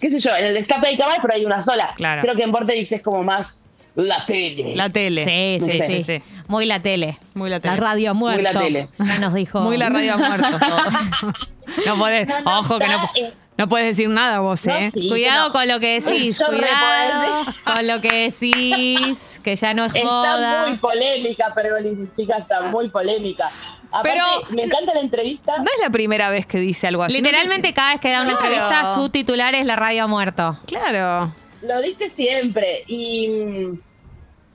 qué 0.00 0.10
sé 0.10 0.18
yo, 0.18 0.34
en 0.36 0.46
el 0.46 0.54
destape 0.54 0.88
hay 0.88 0.96
cámara, 0.98 1.18
pero 1.22 1.34
hay 1.34 1.44
una 1.44 1.62
sola. 1.62 1.92
Claro. 1.96 2.22
Creo 2.22 2.34
que 2.34 2.42
en 2.42 2.50
Vorterix 2.52 2.90
es 2.92 3.02
como 3.02 3.22
más 3.22 3.60
La 3.94 4.24
tele. 4.26 4.74
La 4.76 4.88
tele. 4.90 5.24
Sí, 5.60 5.64
sí, 5.70 5.80
sí, 5.86 6.02
sé. 6.02 6.22
Muy 6.48 6.66
la 6.66 6.80
tele. 6.82 7.18
Muy 7.34 7.48
la 7.50 7.60
tele. 7.60 7.74
La 7.76 7.80
radio 7.80 8.10
ha 8.10 8.14
Muy 8.14 8.34
muerto. 8.34 8.52
la 8.54 8.60
tele. 8.60 8.86
Ya 8.98 9.18
nos 9.18 9.34
dijo. 9.34 9.60
Muy 9.60 9.76
la 9.76 9.88
radio 9.88 10.14
ha 10.14 10.16
muerto. 10.16 10.48
no 11.86 11.98
podés, 11.98 12.26
No, 12.26 12.40
no 12.40 12.58
ojo 12.60 12.78
que 12.78 12.88
no, 12.88 13.04
está, 13.04 13.10
eh. 13.20 13.32
No 13.60 13.68
puedes 13.68 13.88
decir 13.94 14.08
nada 14.08 14.40
vos, 14.40 14.64
No, 14.66 14.74
¿eh? 14.74 14.90
sí, 14.94 15.08
Cuidado 15.08 15.48
no. 15.48 15.52
con 15.52 15.68
lo 15.68 15.78
que 15.80 16.00
decís, 16.00 16.38
Yo 16.40 16.46
cuidado 16.46 17.44
con 17.64 17.86
lo 17.86 18.00
que 18.00 18.30
decís, 18.30 19.40
que 19.44 19.54
ya 19.56 19.74
no 19.74 19.84
es 19.84 19.94
Está 19.94 20.08
joda. 20.08 20.66
muy 20.68 20.78
polémica, 20.78 21.52
Pergolini, 21.54 22.08
chica, 22.16 22.38
está 22.38 22.62
muy 22.62 22.88
polémica. 22.88 23.50
Aparte, 23.92 24.10
Pero- 24.12 24.54
me 24.56 24.62
encanta 24.62 24.94
la 24.94 25.00
entrevista. 25.00 25.58
No 25.58 25.64
es 25.64 25.80
la 25.82 25.90
primera 25.90 26.30
vez 26.30 26.46
que 26.46 26.58
dice 26.58 26.86
algo 26.86 27.02
así. 27.02 27.12
Literalmente 27.12 27.72
cada 27.74 27.92
vez 27.92 28.00
que 28.00 28.10
da 28.10 28.22
una 28.22 28.36
Claro. 28.36 28.46
entrevista, 28.54 28.94
su 28.94 29.08
titular 29.10 29.54
es 29.54 29.66
la 29.66 29.76
radio 29.76 30.04
ha 30.04 30.06
muerto. 30.06 30.58
Claro. 30.66 31.34
Lo 31.62 31.80
dice 31.82 32.08
siempre. 32.10 32.84
Y 32.86 33.28
mm, 33.28 33.78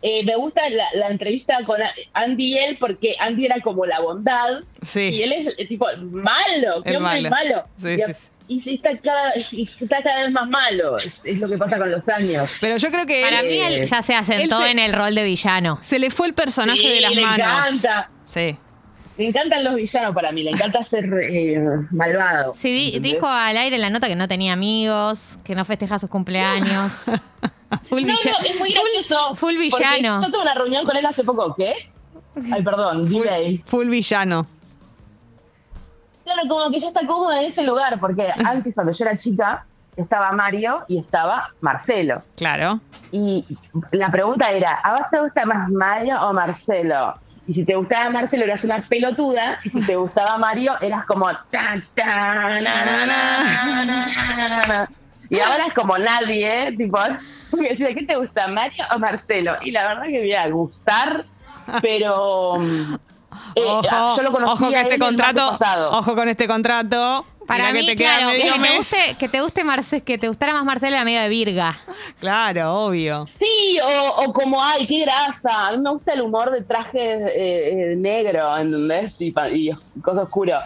eh, 0.02 0.24
me 0.24 0.36
gusta 0.38 0.68
la, 0.70 0.86
la 0.96 1.08
entrevista 1.10 1.58
con 1.66 1.80
Andy 2.14 2.46
y 2.54 2.58
él 2.58 2.78
porque 2.80 3.16
Andy 3.20 3.46
era 3.46 3.60
como 3.62 3.86
la 3.86 4.00
bondad. 4.00 4.62
Sí. 4.82 5.02
Y 5.10 5.24
él 5.24 5.34
es 5.34 5.54
eh, 5.58 5.66
tipo 5.68 5.86
malo, 6.00 6.82
qué 6.84 6.92
Es 6.92 6.96
hombre 6.98 7.22
malo. 7.22 7.30
malo. 7.30 7.64
Sí, 7.82 7.88
y, 7.90 7.96
sí, 7.98 8.02
sí. 8.14 8.28
Y 8.48 8.74
está 8.76 8.96
cada, 8.98 9.32
está 9.34 10.02
cada 10.04 10.22
vez 10.24 10.32
más 10.32 10.48
malo. 10.50 10.98
Es, 11.24 11.40
lo 11.40 11.48
que 11.50 11.58
pasa 11.58 11.78
con 11.78 11.90
los 11.92 12.08
años. 12.10 12.50
Pero 12.62 12.78
yo 12.78 12.92
creo 12.92 13.06
que 13.06 13.22
Para 13.24 13.40
él- 13.42 13.48
mí 13.48 13.58
él 13.60 13.86
ya 13.86 14.02
se 14.02 14.14
asentó 14.16 14.60
se- 14.62 14.72
en 14.72 14.80
el 14.80 14.94
rol 14.94 15.16
de 15.16 15.24
villano. 15.24 15.80
se 15.82 15.98
le 16.00 16.10
fue 16.12 16.28
el 16.28 16.34
personaje 16.34 16.80
Sí, 16.80 16.88
de 16.88 17.02
las 17.02 17.16
le 17.16 17.22
manos. 17.22 17.48
encanta. 17.68 18.10
Sí. 18.26 18.56
Me 19.18 19.28
encantan 19.28 19.64
los 19.64 19.76
villanos 19.76 20.14
para 20.14 20.32
mí, 20.34 20.44
le 20.44 20.52
encanta 20.52 20.84
ser 20.84 21.06
eh, 21.30 21.58
malvado. 21.92 22.54
Sí, 22.56 22.70
di- 22.72 22.88
¿entendés? 22.88 23.14
dijo 23.14 23.28
al 23.28 23.56
aire 23.56 23.78
en 23.78 23.82
la 23.82 23.90
nota 23.90 24.08
que 24.08 24.16
no 24.16 24.28
tenía 24.28 24.52
amigos, 24.54 25.40
que 25.46 25.56
no 25.56 25.64
festeja 25.64 25.98
sus 26.00 26.10
cumpleaños. 26.10 27.06
Full, 27.90 28.02
No, 28.06 28.14
villa- 28.14 28.32
no, 28.42 28.46
es 28.48 28.60
muy 28.60 28.72
full- 28.74 28.82
gracioso. 28.94 29.36
full 29.36 29.56
villano. 29.58 30.22
Yo 30.22 30.28
tuve 30.32 30.42
una 30.42 30.54
reunión 30.54 30.86
con 30.86 30.96
él 30.98 31.06
hace 31.06 31.24
poco, 31.24 31.56
¿qué? 31.56 31.74
Ay, 32.52 32.62
perdón, 32.62 33.10
delay. 33.10 33.62
Full 33.66 33.88
villano. 33.90 34.46
Claro, 36.26 36.42
como 36.50 36.72
que 36.72 36.80
ya 36.80 36.88
está 36.88 37.06
cómodo 37.06 37.34
en 37.34 37.52
ese 37.52 37.64
lugar, 37.64 38.00
porque 38.00 38.28
antes 38.44 38.74
cuando 38.74 38.92
yo 38.92 39.06
era 39.06 39.16
chica 39.16 39.66
estaba 39.96 40.32
Mario 40.32 40.84
y 40.88 40.98
estaba 40.98 41.50
Marcelo. 41.62 42.22
Claro. 42.36 42.82
Y 43.12 43.46
la 43.92 44.12
pregunta 44.12 44.52
era, 44.52 44.72
¿a 44.72 44.94
vos 44.94 45.04
te 45.12 45.22
gusta 45.22 45.46
más 45.46 45.70
Mario 45.70 46.20
o 46.22 46.34
Marcelo? 46.34 47.16
Y 47.48 47.54
si 47.54 47.64
te 47.64 47.76
gustaba 47.76 48.10
Marcelo 48.10 48.44
eras 48.44 48.64
una 48.64 48.82
pelotuda, 48.82 49.60
y 49.64 49.70
si 49.70 49.86
te 49.86 49.96
gustaba 49.96 50.38
Mario 50.38 50.74
eras 50.82 51.06
como... 51.06 51.30
Y 55.30 55.40
ahora 55.40 55.68
es 55.68 55.74
como 55.74 55.98
nadie, 55.98 56.68
¿eh? 56.68 56.72
tipo, 56.76 57.00
decía, 57.52 57.94
¿qué 57.94 58.04
te 58.04 58.16
gusta, 58.16 58.48
Mario 58.48 58.84
o 58.94 59.00
Marcelo? 59.00 59.54
Y 59.64 59.72
la 59.72 59.88
verdad 59.88 60.04
que 60.04 60.20
me 60.22 60.28
iba 60.28 60.42
a 60.42 60.50
gustar, 60.50 61.26
pero... 61.82 62.60
eh, 63.56 63.62
ojo, 63.66 64.18
yo 64.18 64.24
lo 64.24 64.32
conocí 64.32 64.64
ojo 64.64 64.70
que 64.70 64.76
a 64.78 64.82
este 64.82 64.96
el 64.96 65.00
contrato, 65.02 65.58
ojo 65.92 66.16
con 66.16 66.30
este 66.30 66.48
contrato. 66.48 67.26
Para 67.48 67.66
Mirá 67.72 67.74
mí, 67.80 67.86
que 67.86 67.96
te 67.96 68.04
claro, 68.04 68.32
que 68.32 68.76
guste, 68.78 69.16
que 69.20 69.30
te 69.30 69.40
guste 69.42 69.64
Marce, 69.64 70.02
que 70.02 70.18
te 70.18 70.28
gustara 70.28 70.52
más 70.54 70.66
Marcelo 70.66 70.96
era 70.96 71.06
medio 71.06 71.22
de 71.22 71.30
Virga. 71.30 71.78
Claro, 72.20 72.86
obvio. 72.88 73.28
Sí, 73.28 73.78
o, 73.84 74.24
o 74.24 74.34
como, 74.34 74.64
ay, 74.64 74.88
qué 74.88 75.02
grasa. 75.02 75.68
A 75.68 75.72
mí 75.74 75.78
me 75.78 75.92
gusta 75.92 76.14
el 76.14 76.22
humor 76.24 76.50
de 76.50 76.64
traje 76.64 77.14
eh, 77.14 77.92
eh, 77.92 77.96
negro, 77.96 78.58
¿entendés? 78.58 79.16
Y, 79.20 79.32
pa- 79.32 79.50
y 79.50 79.70
cosa 80.02 80.24
oscuro. 80.24 80.58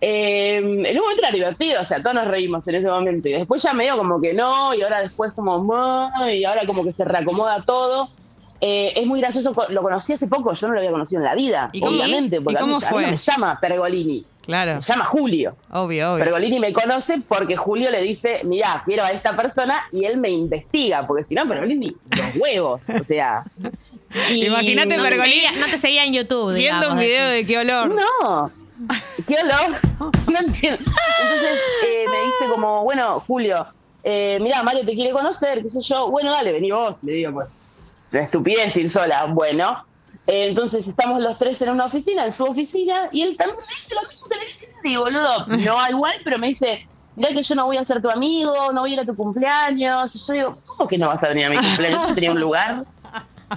Eh, 0.00 0.56
en 0.56 0.96
un 0.96 1.02
momento 1.02 1.22
era 1.22 1.32
divertido, 1.32 1.82
o 1.82 1.84
sea, 1.84 1.98
todos 2.00 2.14
nos 2.14 2.26
reímos 2.26 2.66
en 2.66 2.76
ese 2.76 2.86
momento. 2.88 3.28
Y 3.28 3.32
después 3.32 3.62
ya 3.62 3.74
medio 3.74 3.98
como 3.98 4.18
que 4.18 4.32
no, 4.32 4.72
y 4.74 4.80
ahora 4.80 5.02
después 5.02 5.32
como, 5.32 6.10
y 6.32 6.44
ahora 6.44 6.62
como 6.66 6.82
que 6.82 6.92
se 6.94 7.04
reacomoda 7.04 7.62
todo. 7.66 8.08
Eh, 8.64 8.92
es 8.94 9.06
muy 9.08 9.20
gracioso, 9.20 9.52
lo 9.70 9.82
conocí 9.82 10.12
hace 10.12 10.28
poco, 10.28 10.52
yo 10.52 10.68
no 10.68 10.74
lo 10.74 10.78
había 10.78 10.92
conocido 10.92 11.20
en 11.20 11.24
la 11.26 11.34
vida, 11.34 11.68
¿Y 11.72 11.80
cómo- 11.80 11.90
obviamente, 11.96 12.40
porque 12.40 12.52
y 12.60 12.62
a 12.62 12.64
mí- 12.64 12.72
cómo 12.72 12.76
a 12.76 12.78
mí 12.78 12.86
fue? 12.88 13.06
me 13.10 13.16
llama 13.16 13.58
Pergolini, 13.60 14.24
Claro. 14.46 14.74
me 14.76 14.80
llama 14.82 15.04
Julio. 15.04 15.56
Obvio, 15.72 16.12
obvio. 16.12 16.24
Pergolini 16.24 16.60
me 16.60 16.72
conoce 16.72 17.20
porque 17.26 17.56
Julio 17.56 17.90
le 17.90 18.00
dice, 18.00 18.42
mira, 18.44 18.80
quiero 18.86 19.02
a 19.02 19.10
esta 19.10 19.34
persona 19.36 19.82
y 19.90 20.04
él 20.04 20.18
me 20.18 20.30
investiga, 20.30 21.04
porque 21.08 21.24
si 21.24 21.34
no, 21.34 21.48
Pergolini, 21.48 21.88
los 22.10 22.36
huevos, 22.36 22.80
o 23.00 23.02
sea. 23.04 23.42
y- 24.30 24.46
Imagínate 24.46 24.96
No 24.96 25.02
te, 25.02 25.08
Pergolini- 25.10 25.24
seguía, 25.24 25.52
no 25.58 25.66
te 25.66 25.78
seguía 25.78 26.04
en 26.04 26.12
YouTube, 26.12 26.54
Viendo 26.54 26.78
digamos, 26.82 26.90
un 26.92 26.98
video 27.00 27.28
de 27.30 27.44
qué 27.44 27.58
olor. 27.58 27.88
No, 27.88 28.50
qué 29.26 29.36
olor, 29.42 29.80
no 30.32 30.38
entiendo. 30.38 30.78
Entonces 30.78 31.58
eh, 31.88 32.04
me 32.08 32.26
dice 32.26 32.52
como, 32.54 32.84
bueno, 32.84 33.18
Julio, 33.26 33.66
eh, 34.04 34.38
mira, 34.40 34.62
Mario 34.62 34.86
te 34.86 34.94
quiere 34.94 35.10
conocer, 35.10 35.62
qué 35.62 35.68
sé 35.68 35.80
yo, 35.80 36.12
bueno, 36.12 36.30
dale, 36.30 36.52
vení 36.52 36.70
vos, 36.70 36.94
le 37.02 37.12
digo, 37.14 37.32
pues, 37.32 37.48
la 38.12 38.20
estupidez 38.20 38.76
ir 38.76 38.90
sola, 38.90 39.26
bueno. 39.26 39.84
Eh, 40.26 40.46
entonces 40.48 40.86
estamos 40.86 41.20
los 41.20 41.36
tres 41.36 41.60
en 41.62 41.70
una 41.70 41.86
oficina, 41.86 42.26
en 42.26 42.32
su 42.32 42.44
oficina, 42.44 43.08
y 43.10 43.22
él 43.22 43.36
también 43.36 43.58
me 43.58 43.74
dice 43.74 43.94
lo 43.94 44.08
mismo 44.08 44.28
que 44.28 44.36
le 44.36 44.46
dice 44.46 44.68
Andy, 44.76 44.96
boludo. 44.96 45.46
No 45.48 45.88
igual, 45.88 46.14
pero 46.22 46.38
me 46.38 46.48
dice, 46.48 46.86
mirá 47.16 47.30
que 47.30 47.42
yo 47.42 47.54
no 47.56 47.66
voy 47.66 47.76
a 47.76 47.84
ser 47.84 48.00
tu 48.00 48.08
amigo, 48.08 48.72
no 48.72 48.82
voy 48.82 48.90
a 48.90 48.94
ir 48.94 49.00
a 49.00 49.04
tu 49.04 49.16
cumpleaños. 49.16 50.14
Y 50.14 50.18
yo 50.20 50.32
digo, 50.32 50.54
¿cómo 50.66 50.88
que 50.88 50.98
no 50.98 51.08
vas 51.08 51.22
a 51.24 51.28
venir 51.28 51.46
a 51.46 51.50
mi 51.50 51.56
cumpleaños? 51.56 52.08
Yo 52.08 52.14
tenía 52.14 52.30
un 52.30 52.40
lugar 52.40 52.84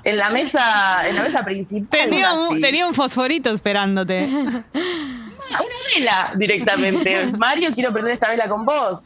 en 0.04 0.18
la 0.18 0.30
mesa, 0.30 1.08
en 1.08 1.16
la 1.16 1.24
mesa 1.24 1.44
principal. 1.44 1.90
Tenía 1.90 2.34
un, 2.34 2.60
tenía 2.62 2.88
un 2.88 2.94
fosforito 2.94 3.52
esperándote. 3.52 4.26
Una 4.26 4.60
vela 5.96 6.34
directamente. 6.36 7.28
Mario, 7.38 7.72
quiero 7.76 7.94
prender 7.94 8.16
esta 8.16 8.30
vela 8.30 8.48
con 8.50 8.66
vos. 8.66 9.00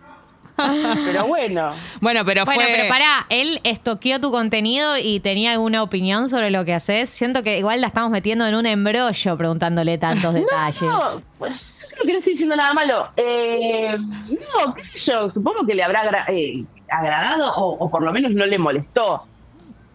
Pero 1.05 1.25
bueno. 1.27 1.71
Bueno, 2.01 2.25
pero 2.25 2.45
Bueno, 2.45 2.61
fue. 2.61 2.71
pero 2.75 2.89
pará, 2.89 3.25
él 3.29 3.59
estoqueó 3.63 4.19
tu 4.19 4.31
contenido 4.31 4.97
y 4.97 5.19
tenía 5.19 5.51
alguna 5.53 5.83
opinión 5.83 6.29
sobre 6.29 6.51
lo 6.51 6.65
que 6.65 6.73
haces. 6.73 7.09
Siento 7.09 7.43
que 7.43 7.57
igual 7.59 7.81
la 7.81 7.87
estamos 7.87 8.11
metiendo 8.11 8.45
en 8.47 8.55
un 8.55 8.65
embrollo 8.65 9.37
preguntándole 9.37 9.97
tantos 9.97 10.33
detalles. 10.33 10.81
No, 10.81 11.01
pues 11.37 11.81
yo 11.81 11.87
creo 11.95 12.05
que 12.05 12.11
no 12.13 12.19
estoy 12.19 12.33
diciendo 12.33 12.55
nada 12.55 12.73
malo. 12.73 13.07
Eh, 13.17 13.97
no, 13.97 14.73
qué 14.73 14.83
sé 14.83 14.99
yo, 15.11 15.29
supongo 15.31 15.65
que 15.65 15.73
le 15.75 15.83
habrá 15.83 16.01
agra- 16.01 16.25
eh, 16.27 16.63
agradado 16.89 17.53
o, 17.55 17.85
o 17.85 17.89
por 17.89 18.01
lo 18.01 18.11
menos 18.11 18.31
no 18.31 18.45
le 18.45 18.57
molestó. 18.57 19.25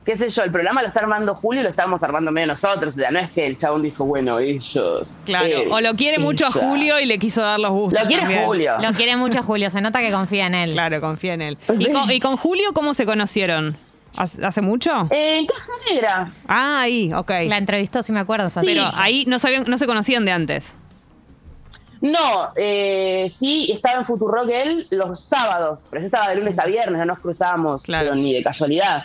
Qué 0.05 0.17
sé 0.19 0.29
yo, 0.29 0.43
el 0.43 0.53
programa 0.53 0.83
lo 0.83 0.89
está 0.89 1.01
armando 1.01 1.35
Julio 1.35 1.63
y 1.63 1.65
lo 1.65 1.71
estamos 1.71 2.03
armando 2.03 2.31
medio 2.31 2.49
nosotros. 2.49 2.95
O 2.95 2.99
sea, 2.99 3.11
no 3.11 3.19
es 3.19 3.31
que 3.31 3.47
el 3.47 3.57
chabón 3.57 3.81
dijo, 3.83 4.05
bueno, 4.05 4.39
ellos. 4.39 5.23
Claro. 5.25 5.47
él, 5.47 5.69
o 5.71 5.81
lo 5.81 5.95
quiere 5.95 6.19
mucho 6.19 6.47
a. 6.47 6.51
Julio 6.51 7.01
y 7.01 7.07
le 7.07 7.19
quiso 7.19 7.41
dar 7.41 7.59
los 7.59 7.71
gustos. 7.71 8.03
Lo 8.03 8.07
quiere 8.07 8.23
también. 8.23 8.45
Julio. 8.45 8.75
Lo 8.81 8.93
quiere 8.93 9.17
mucho 9.17 9.43
Julio, 9.43 9.71
se 9.71 9.81
nota 9.81 10.01
que 10.01 10.13
confía 10.13 10.47
en 10.47 10.55
él. 10.55 10.73
Claro, 10.73 11.01
confía 11.01 11.35
en 11.35 11.41
él. 11.43 11.59
¿Y 11.79 11.91
con, 11.91 12.11
y 12.11 12.21
con 12.21 12.37
Julio 12.37 12.73
cómo 12.75 12.93
se 12.93 13.07
conocieron? 13.07 13.77
¿Hace 14.17 14.61
mucho? 14.61 15.09
Eh, 15.11 15.39
en 15.41 15.47
Caja 15.47 15.73
Negra. 15.91 16.33
Ah, 16.47 16.81
ahí, 16.83 17.13
ok. 17.13 17.31
La 17.47 17.57
entrevistó, 17.57 18.03
si 18.03 18.13
me 18.13 18.21
acuerdo. 18.21 18.47
esa 18.47 18.61
Pero 18.61 18.85
ahí 18.95 19.25
no 19.27 19.39
sabían, 19.39 19.65
no 19.67 19.77
se 19.79 19.87
conocían 19.87 20.25
de 20.25 20.33
antes. 20.33 20.77
No, 22.01 22.51
eh, 22.57 23.33
sí, 23.35 23.71
estaba 23.73 24.01
en 24.01 24.05
Futurock 24.05 24.49
él 24.51 24.87
los 24.91 25.21
sábados, 25.21 25.81
pero 25.91 26.03
yo 26.03 26.07
estaba 26.07 26.29
de 26.29 26.37
lunes 26.37 26.59
a 26.59 26.67
viernes, 26.67 26.99
no 26.99 27.07
nos 27.07 27.19
cruzábamos, 27.19 27.83
Claro. 27.83 28.11
pero 28.11 28.17
ni 28.17 28.35
de 28.35 28.43
casualidad. 28.43 29.05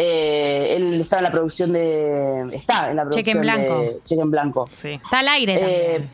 Eh, 0.00 0.76
él 0.76 1.00
estaba 1.00 1.18
en 1.18 1.24
la 1.24 1.30
producción 1.32 1.72
de. 1.72 2.48
Está 2.52 2.90
en 2.90 2.96
la 2.96 3.02
producción 3.02 3.24
Cheque 3.24 3.30
en 3.32 3.40
Blanco. 3.40 3.80
de 3.80 3.98
Cheque 4.04 4.20
en 4.22 4.30
Blanco. 4.30 4.70
Sí. 4.72 4.90
Está 4.90 5.18
al 5.18 5.28
aire 5.28 5.58
también. 5.58 6.02
Eh, 6.02 6.08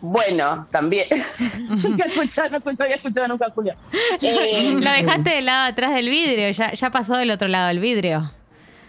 bueno, 0.00 0.66
también. 0.70 1.06
Nunca 1.68 2.06
escuchado, 2.06 2.48
no, 2.50 2.58
no 2.64 2.84
había 2.84 2.96
escuchado 2.96 3.28
nunca 3.28 3.46
a 3.46 3.50
Julio. 3.50 3.74
Eh, 4.22 4.72
Lo 4.72 4.90
dejaste 4.90 5.30
del 5.30 5.44
lado 5.44 5.70
atrás 5.70 5.94
del 5.94 6.08
vidrio, 6.08 6.50
ya, 6.50 6.72
ya 6.72 6.90
pasó 6.90 7.14
del 7.18 7.30
otro 7.30 7.46
lado 7.46 7.68
del 7.68 7.80
vidrio. 7.80 8.32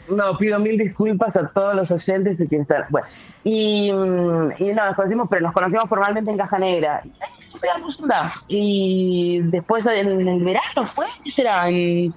No, 0.07 0.37
pido 0.37 0.57
mil 0.57 0.77
disculpas 0.77 1.35
a 1.35 1.49
todos 1.49 1.75
los 1.75 1.91
oyentes 1.91 2.39
y 2.39 2.47
quienes 2.47 2.69
están. 2.69 2.85
Bueno, 2.89 3.07
y, 3.43 3.91
mm, 3.91 4.53
y 4.59 4.63
no, 4.71 4.85
nos 4.85 4.95
conocimos, 4.95 5.27
pero 5.29 5.41
nos 5.41 5.53
conocimos 5.53 5.89
formalmente 5.89 6.31
en 6.31 6.37
Caja 6.37 6.57
Negra. 6.57 7.03
Y 8.47 9.41
después 9.43 9.85
en 9.85 10.25
el 10.25 10.43
verano 10.43 10.89
fue, 10.93 11.05
¿qué 11.21 11.29
será? 11.29 11.67
En 11.69 12.11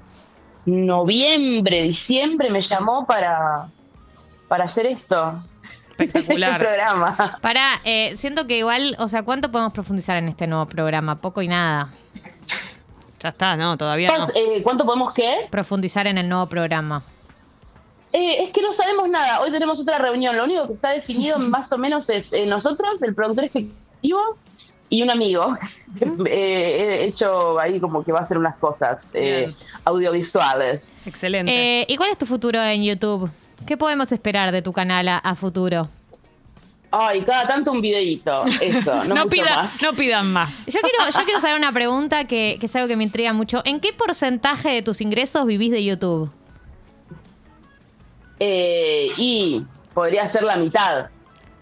noviembre, 0.66 1.82
diciembre 1.82 2.50
me 2.50 2.60
llamó 2.60 3.06
para, 3.06 3.66
para 4.48 4.64
hacer 4.64 4.86
esto. 4.86 5.34
Espectacular. 5.90 6.52
Este 6.52 6.64
programa. 6.64 7.38
Pará, 7.40 7.80
eh, 7.84 8.12
siento 8.16 8.46
que 8.46 8.58
igual, 8.58 8.96
o 8.98 9.08
sea, 9.08 9.22
¿cuánto 9.22 9.50
podemos 9.50 9.72
profundizar 9.72 10.16
en 10.16 10.28
este 10.28 10.46
nuevo 10.46 10.66
programa? 10.66 11.16
Poco 11.16 11.42
y 11.42 11.48
nada. 11.48 11.92
Ya 13.22 13.28
está, 13.28 13.56
no, 13.56 13.76
todavía 13.76 14.16
no. 14.18 14.28
Eh, 14.34 14.62
¿Cuánto 14.64 14.84
podemos 14.84 15.14
qué? 15.14 15.46
Profundizar 15.50 16.06
en 16.08 16.18
el 16.18 16.28
nuevo 16.28 16.46
programa. 16.46 17.04
Eh, 18.12 18.44
es 18.44 18.50
que 18.50 18.60
no 18.60 18.72
sabemos 18.72 19.08
nada. 19.08 19.40
Hoy 19.40 19.50
tenemos 19.50 19.80
otra 19.80 19.98
reunión. 19.98 20.36
Lo 20.36 20.44
único 20.44 20.66
que 20.66 20.74
está 20.74 20.90
definido 20.90 21.38
más 21.50 21.70
o 21.72 21.78
menos 21.78 22.08
es 22.08 22.32
eh, 22.32 22.46
nosotros, 22.46 23.00
el 23.02 23.14
productor 23.14 23.44
ejecutivo 23.44 24.36
y 24.92 25.02
un 25.02 25.10
amigo. 25.10 25.56
Eh, 26.26 27.02
he 27.02 27.04
hecho 27.04 27.60
ahí 27.60 27.78
como 27.78 28.02
que 28.02 28.12
va 28.12 28.20
a 28.20 28.22
hacer 28.22 28.38
unas 28.38 28.56
cosas 28.56 29.04
eh, 29.12 29.52
audiovisuales. 29.84 30.82
Excelente. 31.04 31.52
Eh, 31.82 31.84
¿Y 31.86 31.96
cuál 31.98 32.10
es 32.10 32.16
tu 32.16 32.24
futuro 32.24 32.58
en 32.62 32.82
YouTube? 32.82 33.30
¿Qué 33.66 33.76
podemos 33.76 34.10
esperar 34.10 34.52
de 34.52 34.62
tu 34.62 34.72
canal 34.72 35.06
a, 35.08 35.18
a 35.18 35.34
futuro? 35.34 35.88
Ay, 36.90 37.20
cada 37.22 37.46
tanto 37.46 37.72
un 37.72 37.82
videíto. 37.82 38.44
Eso, 38.60 38.94
no, 39.04 39.14
no, 39.14 39.24
mucho 39.24 39.28
pida- 39.28 39.54
más. 39.56 39.82
no 39.82 39.92
pidan 39.92 40.32
más. 40.32 40.64
Yo 40.66 40.80
quiero, 40.80 40.98
yo 41.14 41.24
quiero 41.24 41.40
saber 41.40 41.56
una 41.58 41.72
pregunta 41.72 42.26
que, 42.26 42.56
que 42.58 42.64
es 42.66 42.74
algo 42.76 42.88
que 42.88 42.96
me 42.96 43.04
intriga 43.04 43.32
mucho. 43.34 43.60
¿En 43.66 43.78
qué 43.80 43.92
porcentaje 43.92 44.70
de 44.70 44.80
tus 44.82 45.00
ingresos 45.02 45.44
vivís 45.46 45.70
de 45.72 45.84
YouTube? 45.84 46.30
eh, 48.40 49.08
y 49.18 49.62
podría 49.94 50.28
ser 50.28 50.42
la 50.42 50.56
mitad. 50.56 51.06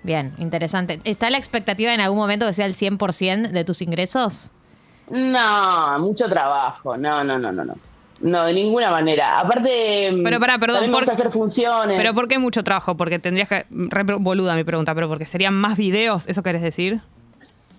Bien, 0.03 0.33
interesante. 0.39 1.01
¿Está 1.05 1.29
la 1.31 1.39
expectativa 1.39 1.93
en 1.93 2.01
algún 2.01 2.19
momento 2.19 2.47
que 2.47 2.53
sea 2.53 2.67
el 2.67 2.75
100% 2.75 3.51
de 3.51 3.65
tus 3.65 3.83
ingresos? 3.83 4.51
No, 5.11 5.99
mucho 5.99 6.29
trabajo. 6.29 6.97
No, 6.97 7.25
no, 7.25 7.39
no, 7.39 7.53
no, 7.53 7.65
no. 7.65 7.75
No, 8.21 8.45
de 8.45 8.53
ninguna 8.53 8.91
manera. 8.91 9.39
Aparte, 9.41 10.13
Pero 10.23 10.39
pará, 10.41 10.59
perdón, 10.59 10.91
¿por- 10.91 11.09
hacer 11.11 11.31
funciones. 11.31 11.97
Pero 11.97 12.13
¿por 12.15 12.29
qué 12.29 12.39
mucho 12.39 12.63
trabajo? 12.63 12.95
Porque 12.97 13.19
tendrías 13.19 13.49
que... 13.49 13.65
Re 13.71 14.03
boluda 14.03 14.55
mi 14.55 14.65
pregunta, 14.65 14.95
pero 14.95 15.09
porque 15.09 15.25
serían 15.25 15.55
más 15.55 15.77
videos, 15.79 16.29
¿eso 16.29 16.43
querés 16.43 16.61
decir? 16.63 17.01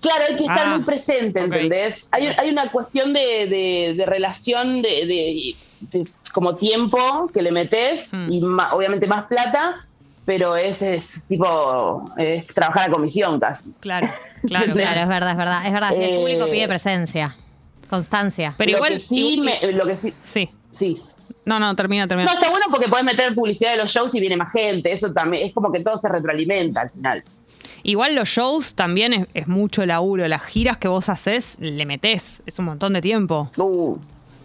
Claro, 0.01 0.23
hay 0.29 0.35
que 0.35 0.41
estar 0.43 0.65
Ah, 0.65 0.75
muy 0.77 0.83
presente. 0.83 1.41
¿entendés? 1.41 2.05
Hay, 2.09 2.25
hay 2.25 2.49
una 2.49 2.69
cuestión 2.71 3.13
de, 3.13 3.19
de- 3.47 3.93
de 3.95 4.05
relación 4.07 4.81
de, 4.81 4.89
de- 5.05 5.55
de 5.81 6.07
como 6.33 6.55
tiempo 6.55 7.29
que 7.33 7.41
le 7.43 7.51
metes 7.51 8.11
Mm. 8.11 8.31
y 8.31 8.41
ma- 8.41 8.73
obviamente 8.73 9.05
más 9.05 9.25
plata, 9.25 9.85
pero 10.25 10.55
es, 10.55 10.81
es 10.81 11.25
tipo 11.27 12.05
es 12.17 12.45
trabajar 12.47 12.89
a 12.89 12.93
comisión 12.93 13.39
casi. 13.39 13.71
Claro, 13.79 14.07
claro. 14.47 14.73
Claro, 14.73 15.01
es 15.01 15.07
verdad, 15.07 15.31
es 15.31 15.37
verdad. 15.37 15.65
Es 15.67 15.73
verdad, 15.73 15.89
si 15.95 16.03
el 16.03 16.09
Eh, 16.11 16.17
público 16.19 16.45
pide 16.49 16.67
presencia, 16.67 17.35
constancia. 17.89 18.53
Pero 18.57 18.71
lo 18.71 18.77
igual... 18.77 18.93
que 18.93 18.99
sí, 18.99 19.41
me- 19.43 19.71
lo 19.73 19.85
que 19.85 19.95
sí, 19.95 20.13
Sí. 20.23 20.49
sí. 20.71 21.01
No, 21.45 21.59
no, 21.59 21.75
termina, 21.75 22.07
termina. 22.07 22.29
No, 22.31 22.37
está 22.37 22.51
bueno 22.51 22.67
porque 22.69 22.87
podés 22.87 23.03
meter 23.03 23.33
publicidad 23.33 23.71
de 23.71 23.77
los 23.77 23.89
shows 23.91 24.13
y 24.13 24.19
viene 24.19 24.37
más 24.37 24.51
gente. 24.51 24.91
Eso 24.91 25.11
también, 25.11 25.47
es 25.47 25.53
como 25.53 25.71
que 25.71 25.83
todo 25.83 25.97
se 25.97 26.07
retroalimenta 26.07 26.81
al 26.81 26.91
final. 26.91 27.23
Igual 27.81 28.13
los 28.13 28.29
shows 28.29 28.75
también 28.75 29.11
es, 29.13 29.27
es 29.33 29.47
mucho 29.47 29.83
laburo. 29.87 30.27
Las 30.27 30.43
giras 30.43 30.77
que 30.77 30.87
vos 30.87 31.09
haces, 31.09 31.57
le 31.59 31.83
metés. 31.87 32.43
Es 32.45 32.59
un 32.59 32.65
montón 32.65 32.93
de 32.93 33.01
tiempo. 33.01 33.49
Uh, 33.57 33.97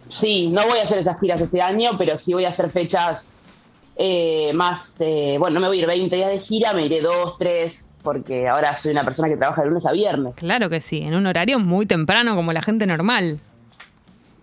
sí, 0.08 0.48
no 0.48 0.66
voy 0.66 0.78
a 0.78 0.84
hacer 0.84 0.96
esas 0.98 1.20
giras 1.20 1.38
este 1.38 1.60
año, 1.60 1.90
pero 1.98 2.16
sí 2.16 2.32
voy 2.32 2.46
a 2.46 2.48
hacer 2.48 2.70
fechas 2.70 3.24
eh, 3.96 4.52
más. 4.54 5.00
eh, 5.00 5.36
bueno, 5.38 5.54
no 5.54 5.60
me 5.60 5.68
voy 5.68 5.78
a 5.78 5.80
ir 5.82 5.86
20 5.86 6.14
días 6.14 6.30
de 6.30 6.40
gira, 6.40 6.72
me 6.72 6.86
iré 6.86 7.00
2, 7.00 7.38
3, 7.38 7.94
porque 8.02 8.46
ahora 8.48 8.76
soy 8.76 8.92
una 8.92 9.04
persona 9.04 9.28
que 9.28 9.36
trabaja 9.36 9.62
de 9.62 9.68
lunes 9.68 9.86
a 9.86 9.92
viernes. 9.92 10.34
Claro 10.36 10.68
que 10.70 10.80
sí, 10.80 11.02
en 11.02 11.14
un 11.14 11.26
horario 11.26 11.58
muy 11.58 11.86
temprano 11.86 12.36
como 12.36 12.52
la 12.52 12.62
gente 12.62 12.86
normal. 12.86 13.40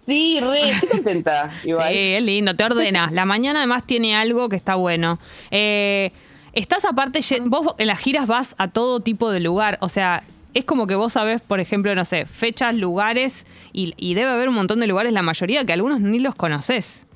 Sí, 0.06 0.40
re, 0.42 0.70
estoy 0.70 0.90
contenta. 0.90 1.50
Igual. 1.64 1.94
Sí, 1.94 1.98
es 1.98 2.24
lindo, 2.24 2.56
te 2.56 2.66
ordenas. 2.66 3.14
La 3.14 3.26
mañana 3.26 3.60
además 3.60 3.86
tiene 3.86 4.16
algo 4.16 4.50
que 4.50 4.58
está 4.58 4.76
bueno. 4.76 5.18
Eh, 5.50 6.12
estás 6.52 6.84
aparte, 6.84 7.20
vos 7.46 7.76
en 7.78 7.88
las 7.88 8.00
giras 8.00 8.28
vas 8.28 8.56
a 8.58 8.68
todo 8.68 9.00
tipo 9.00 9.32
de 9.32 9.40
lugar, 9.40 9.78
o 9.82 9.88
sea, 9.88 10.24
es 10.54 10.66
como 10.66 10.88
que 10.88 10.96
vos 10.96 11.14
sabés, 11.14 11.42
por 11.42 11.60
ejemplo, 11.60 11.96
no 11.96 12.06
sé, 12.06 12.26
fechas, 12.26 12.76
lugares, 12.76 13.46
y, 13.72 13.94
y 13.98 14.14
debe 14.14 14.30
haber 14.30 14.50
un 14.50 14.56
montón 14.56 14.80
de 14.82 14.88
lugares, 14.88 15.14
la 15.14 15.22
mayoría 15.24 15.66
que 15.66 15.74
algunos 15.74 16.02
ni 16.02 16.20
los 16.20 16.36
conoces. 16.36 17.08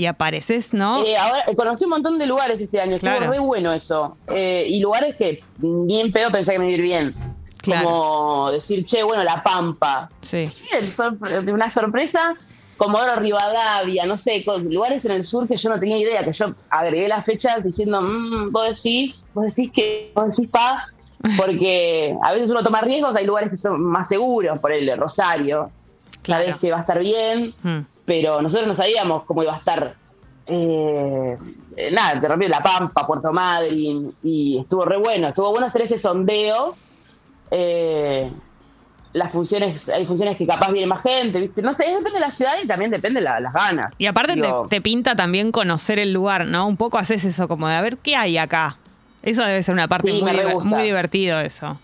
Y 0.00 0.06
apareces, 0.06 0.72
¿no? 0.72 1.04
Eh, 1.04 1.14
ahora 1.14 1.44
conocí 1.54 1.84
un 1.84 1.90
montón 1.90 2.18
de 2.18 2.26
lugares 2.26 2.58
este 2.58 2.80
año, 2.80 2.94
estuvo 2.96 3.10
Claro. 3.18 3.30
re 3.30 3.38
bueno 3.38 3.70
eso. 3.70 4.16
Eh, 4.34 4.64
y 4.66 4.80
lugares 4.80 5.14
que 5.14 5.44
bien 5.58 6.10
pedo 6.10 6.30
pensé 6.30 6.52
que 6.52 6.58
me 6.58 6.64
iba 6.68 6.72
a 6.72 6.76
ir 6.78 6.82
bien. 6.82 7.14
Claro. 7.58 7.84
Como 7.86 8.50
decir, 8.52 8.86
che, 8.86 9.02
bueno, 9.02 9.22
La 9.22 9.42
Pampa. 9.42 10.10
Sí. 10.22 10.50
Una 11.52 11.68
sorpresa. 11.70 12.34
Comodoro 12.78 13.16
Rivadavia, 13.20 14.06
no 14.06 14.16
sé, 14.16 14.42
lugares 14.70 15.04
en 15.04 15.10
el 15.10 15.26
sur 15.26 15.46
que 15.46 15.58
yo 15.58 15.68
no 15.68 15.78
tenía 15.78 15.98
idea, 15.98 16.24
que 16.24 16.32
yo 16.32 16.46
agregué 16.70 17.06
las 17.06 17.26
fechas 17.26 17.62
diciendo, 17.62 18.00
"Mm, 18.00 18.50
vos 18.52 18.68
decís, 18.74 19.28
vos 19.34 19.44
decís 19.54 19.70
que, 19.70 20.12
vos 20.14 20.34
decís 20.34 20.48
pa, 20.50 20.86
porque 21.36 22.16
a 22.24 22.32
veces 22.32 22.48
uno 22.48 22.64
toma 22.64 22.80
riesgos, 22.80 23.14
hay 23.14 23.26
lugares 23.26 23.50
que 23.50 23.58
son 23.58 23.82
más 23.82 24.08
seguros, 24.08 24.58
por 24.60 24.72
el 24.72 24.96
Rosario, 24.96 25.70
Claro. 26.22 26.44
sabés 26.44 26.58
que 26.58 26.70
va 26.70 26.78
a 26.78 26.80
estar 26.80 26.98
bien, 27.00 27.52
Mm. 27.62 27.80
Pero 28.10 28.42
nosotros 28.42 28.66
no 28.66 28.74
sabíamos 28.74 29.22
cómo 29.24 29.44
iba 29.44 29.54
a 29.54 29.58
estar. 29.58 29.94
eh, 30.48 31.36
eh, 31.76 31.90
nada, 31.92 32.18
de 32.18 32.26
repente 32.26 32.48
La 32.48 32.60
Pampa, 32.60 33.06
Puerto 33.06 33.32
Madryn, 33.32 34.12
y 34.24 34.58
estuvo 34.58 34.84
re 34.84 34.96
bueno, 34.96 35.28
estuvo 35.28 35.48
bueno 35.52 35.68
hacer 35.68 35.82
ese 35.82 35.96
sondeo. 35.96 36.74
eh, 37.52 38.28
las 39.12 39.30
funciones, 39.32 39.88
hay 39.88 40.06
funciones 40.06 40.36
que 40.36 40.46
capaz 40.46 40.70
viene 40.72 40.86
más 40.88 41.02
gente, 41.02 41.40
¿viste? 41.40 41.62
No 41.62 41.72
sé, 41.72 41.84
depende 41.88 42.12
de 42.14 42.20
la 42.20 42.30
ciudad 42.32 42.52
y 42.62 42.66
también 42.66 42.90
depende 42.90 43.20
de 43.20 43.24
la- 43.24 43.38
las 43.40 43.52
ganas. 43.52 43.92
Y 43.98 44.06
aparte 44.06 44.34
te, 44.34 44.42
Digo, 44.42 44.66
te 44.68 44.80
pinta 44.80 45.14
también 45.16 45.52
conocer 45.52 45.98
el 46.00 46.12
lugar, 46.12 46.46
¿no? 46.46 46.66
Un 46.66 46.76
poco 46.76 46.98
haces 46.98 47.24
eso 47.24 47.46
como 47.46 47.68
de 47.68 47.74
a 47.74 47.80
ver 47.80 47.96
qué 47.98 48.16
hay 48.16 48.36
acá. 48.38 48.76
Eso 49.22 49.42
debe 49.44 49.62
ser 49.62 49.74
una 49.74 49.86
parte 49.88 50.08
Sí, 50.08 50.14
muy, 50.14 50.22
me 50.22 50.32
re 50.32 50.44
diver- 50.46 50.52
gusta. 50.54 50.68
muy 50.68 50.82
divertido 50.82 51.40
eso. 51.40 51.78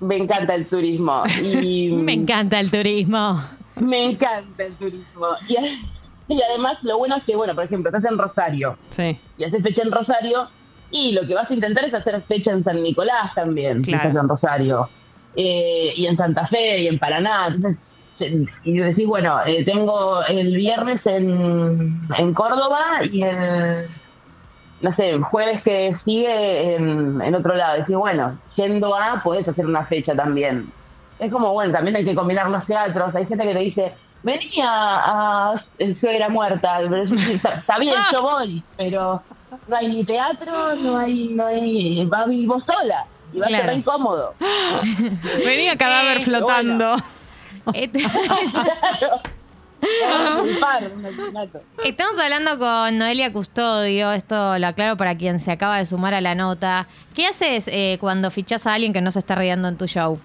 Me 0.00 0.16
encanta 0.16 0.54
el 0.54 0.66
turismo. 0.68 1.22
Y 1.42 1.90
Me 1.92 2.12
encanta 2.14 2.58
el 2.60 2.70
turismo. 2.70 3.42
Me 3.80 4.04
encanta 4.04 4.64
el 4.64 4.74
turismo. 4.74 5.26
Y, 5.48 5.56
y 6.34 6.42
además, 6.42 6.78
lo 6.82 6.98
bueno 6.98 7.16
es 7.16 7.24
que, 7.24 7.34
bueno, 7.36 7.54
por 7.54 7.64
ejemplo, 7.64 7.90
estás 7.90 8.10
en 8.10 8.18
Rosario 8.18 8.76
Sí. 8.90 9.18
y 9.38 9.44
haces 9.44 9.62
fecha 9.62 9.82
en 9.82 9.90
Rosario 9.92 10.48
y 10.90 11.12
lo 11.12 11.26
que 11.26 11.34
vas 11.34 11.50
a 11.50 11.54
intentar 11.54 11.84
es 11.84 11.94
hacer 11.94 12.20
fecha 12.22 12.50
en 12.52 12.62
San 12.64 12.82
Nicolás 12.82 13.34
también, 13.34 13.84
si 13.84 13.90
Claro. 13.92 14.08
estás 14.08 14.22
en 14.22 14.28
Rosario. 14.28 14.88
Eh, 15.36 15.92
y 15.96 16.06
en 16.06 16.16
Santa 16.16 16.46
Fe 16.46 16.80
y 16.80 16.86
en 16.88 16.98
Paraná. 16.98 17.46
Entonces, 17.48 17.78
y 18.64 18.76
decís, 18.78 19.06
bueno, 19.06 19.38
eh, 19.46 19.64
tengo 19.64 20.22
el 20.24 20.54
viernes 20.56 21.00
en, 21.06 22.00
en 22.18 22.34
Córdoba 22.34 23.02
y 23.10 23.22
el, 23.22 23.86
no 24.82 24.92
sé, 24.94 25.10
el 25.10 25.22
jueves 25.22 25.62
que 25.62 25.94
sigue 26.04 26.74
en, 26.74 27.22
en 27.22 27.34
otro 27.34 27.54
lado. 27.54 27.78
Decís, 27.78 27.96
bueno, 27.96 28.36
yendo 28.56 28.94
a, 28.94 29.22
podés 29.22 29.46
hacer 29.48 29.64
una 29.64 29.86
fecha 29.86 30.14
también. 30.14 30.70
Es 31.20 31.30
como, 31.30 31.52
bueno, 31.52 31.72
también 31.72 31.94
hay 31.96 32.04
que 32.04 32.14
combinar 32.14 32.48
los 32.50 32.64
teatros. 32.66 33.14
Hay 33.14 33.26
gente 33.26 33.44
que 33.46 33.52
te 33.52 33.58
dice, 33.60 33.94
vení 34.22 34.52
a, 34.62 35.52
a 35.52 35.54
Suegra 35.94 36.28
Muerta. 36.30 36.80
Está, 36.82 37.78
bien, 37.78 37.94
yo 38.12 38.22
voy, 38.22 38.64
pero 38.76 39.22
no 39.68 39.76
hay 39.76 39.88
ni 39.88 40.04
teatro, 40.04 40.74
no 40.76 40.96
hay, 40.96 41.28
no 41.28 41.46
hay, 41.46 42.06
va 42.06 42.20
a 42.20 42.26
vivir 42.26 42.48
vos 42.48 42.64
sola. 42.64 43.06
Y 43.32 43.38
va 43.38 43.46
a 43.46 43.48
Claro. 43.48 43.64
ser 43.64 43.72
re 43.72 43.78
incómodo. 43.78 44.34
Venía 45.44 45.76
cadáver 45.76 46.18
Eh, 46.18 46.24
flotando. 46.24 46.96
Este- 47.74 48.00
Claro. 48.78 49.20
A. 50.66 50.78
Estamos 51.84 52.18
hablando 52.22 52.58
con 52.58 52.98
Noelia 52.98 53.32
Custodio, 53.32 54.12
esto 54.12 54.58
lo 54.58 54.66
aclaro 54.66 54.96
para 54.98 55.16
quien 55.16 55.40
se 55.40 55.50
acaba 55.52 55.78
de 55.78 55.86
sumar 55.86 56.12
a 56.12 56.20
la 56.20 56.34
nota. 56.34 56.86
¿Qué 57.14 57.26
haces 57.26 57.66
eh, 57.68 57.96
cuando 58.00 58.30
fichás 58.30 58.66
a 58.66 58.74
alguien 58.74 58.92
que 58.92 59.00
no 59.00 59.10
se 59.10 59.20
está 59.20 59.36
riendo 59.36 59.68
en 59.68 59.78
tu 59.78 59.86
show? 59.86 60.20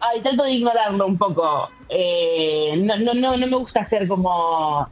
Ay, 0.00 0.20
trato 0.20 0.44
de 0.44 0.52
ignorarlo 0.52 1.06
un 1.06 1.18
poco. 1.18 1.68
Eh, 1.88 2.74
no, 2.78 2.96
no, 2.98 3.14
no, 3.14 3.36
no 3.36 3.46
me 3.46 3.56
gusta 3.56 3.80
hacer 3.80 4.06
como 4.06 4.86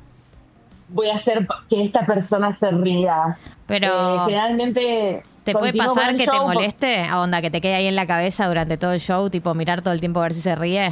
voy 0.89 1.09
a 1.09 1.17
hacer 1.17 1.47
pa- 1.47 1.65
que 1.69 1.85
esta 1.85 2.05
persona 2.07 2.57
se 2.59 2.71
ría. 2.71 3.39
Pero, 3.67 3.87
Eh, 3.87 4.19
generalmente 4.27 5.23
¿Te 5.45 5.53
puede 5.53 5.73
pasar 5.75 6.17
que 6.17 6.25
te 6.25 6.31
show 6.33 6.47
moleste? 6.47 7.05
A 7.05 7.21
onda, 7.21 7.41
que 7.41 7.51
te 7.51 7.61
quede 7.61 7.75
ahí 7.75 7.87
en 7.87 7.95
la 7.97 8.07
cabeza 8.07 8.49
durante 8.49 8.77
todo 8.77 8.93
el 8.93 9.01
show, 9.01 9.31
tipo 9.31 9.55
mirar 9.55 9.81
todo 9.83 9.95
el 9.95 10.01
tiempo 10.01 10.21
a 10.21 10.25
ver 10.25 10.35
si 10.35 10.41
se 10.41 10.55
ríe. 10.57 10.91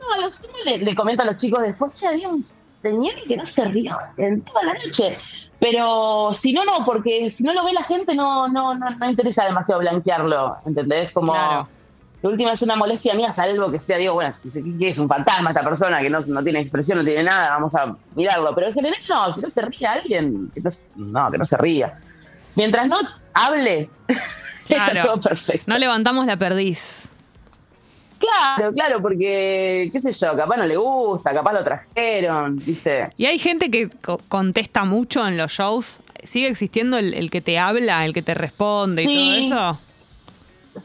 No, 0.00 0.14
a 0.14 0.18
los 0.18 0.34
le, 0.64 0.78
le 0.78 0.94
comento 0.94 1.22
a 1.22 1.26
los 1.26 1.38
chicos 1.38 1.62
después 1.62 1.92
que 1.98 2.06
había 2.08 2.28
un 2.28 2.44
señor 2.82 3.14
que 3.26 3.36
no 3.36 3.46
se 3.46 3.64
rió 3.66 3.96
en 4.16 4.42
toda 4.42 4.62
la 4.64 4.74
noche. 4.74 5.18
Pero 5.60 6.32
si 6.32 6.52
no, 6.52 6.64
no, 6.64 6.84
porque 6.84 7.30
si 7.30 7.42
no 7.42 7.52
lo 7.52 7.64
ve 7.64 7.72
la 7.72 7.82
gente 7.84 8.14
no, 8.14 8.48
no, 8.48 8.74
no, 8.74 8.90
no 8.90 9.10
interesa 9.10 9.44
demasiado 9.44 9.80
blanquearlo, 9.80 10.56
¿entendés? 10.64 11.12
Como 11.12 11.32
Claro. 11.32 11.68
La 12.22 12.30
última 12.30 12.52
es 12.52 12.62
una 12.62 12.74
molestia 12.76 13.14
mía, 13.14 13.32
salvo 13.32 13.70
que 13.70 13.78
sea, 13.78 13.96
digo, 13.96 14.14
bueno, 14.14 14.34
que 14.52 14.88
es 14.88 14.98
un 14.98 15.08
fantasma 15.08 15.50
esta 15.50 15.62
persona 15.62 16.00
que 16.00 16.10
no, 16.10 16.20
no 16.20 16.42
tiene 16.42 16.60
expresión, 16.60 16.98
no 16.98 17.04
tiene 17.04 17.22
nada, 17.22 17.50
vamos 17.50 17.74
a 17.76 17.94
mirarlo. 18.16 18.52
Pero 18.54 18.68
en 18.68 18.74
general 18.74 18.98
no, 19.08 19.32
si 19.34 19.40
no 19.40 19.48
se 19.50 19.60
ríe 19.62 19.86
alguien, 19.86 20.50
que 20.54 20.60
no, 20.60 20.70
no, 20.96 21.30
que 21.30 21.38
no 21.38 21.44
se 21.44 21.56
ría. 21.56 21.94
Mientras 22.56 22.88
no 22.88 22.96
hable, 23.34 23.88
está 24.68 24.90
Claro. 24.90 25.02
todo 25.06 25.20
perfecto. 25.20 25.64
No 25.68 25.78
levantamos 25.78 26.26
la 26.26 26.36
perdiz. 26.36 27.08
Claro, 28.18 28.72
claro, 28.72 29.00
porque, 29.00 29.90
qué 29.92 30.00
sé 30.00 30.10
yo, 30.12 30.34
capaz 30.36 30.56
no 30.56 30.64
le 30.66 30.76
gusta, 30.76 31.32
capaz 31.32 31.52
lo 31.52 31.62
trajeron, 31.62 32.56
¿viste? 32.56 33.08
Y 33.16 33.26
hay 33.26 33.38
gente 33.38 33.70
que 33.70 33.88
co- 33.88 34.20
contesta 34.28 34.84
mucho 34.84 35.24
en 35.26 35.36
los 35.36 35.52
shows. 35.52 36.00
¿Sigue 36.24 36.48
existiendo 36.48 36.98
el, 36.98 37.14
el 37.14 37.30
que 37.30 37.40
te 37.40 37.60
habla, 37.60 38.04
el 38.04 38.12
que 38.12 38.22
te 38.22 38.34
responde 38.34 39.04
y 39.04 39.14
todo 39.14 39.34
eso? 39.34 39.80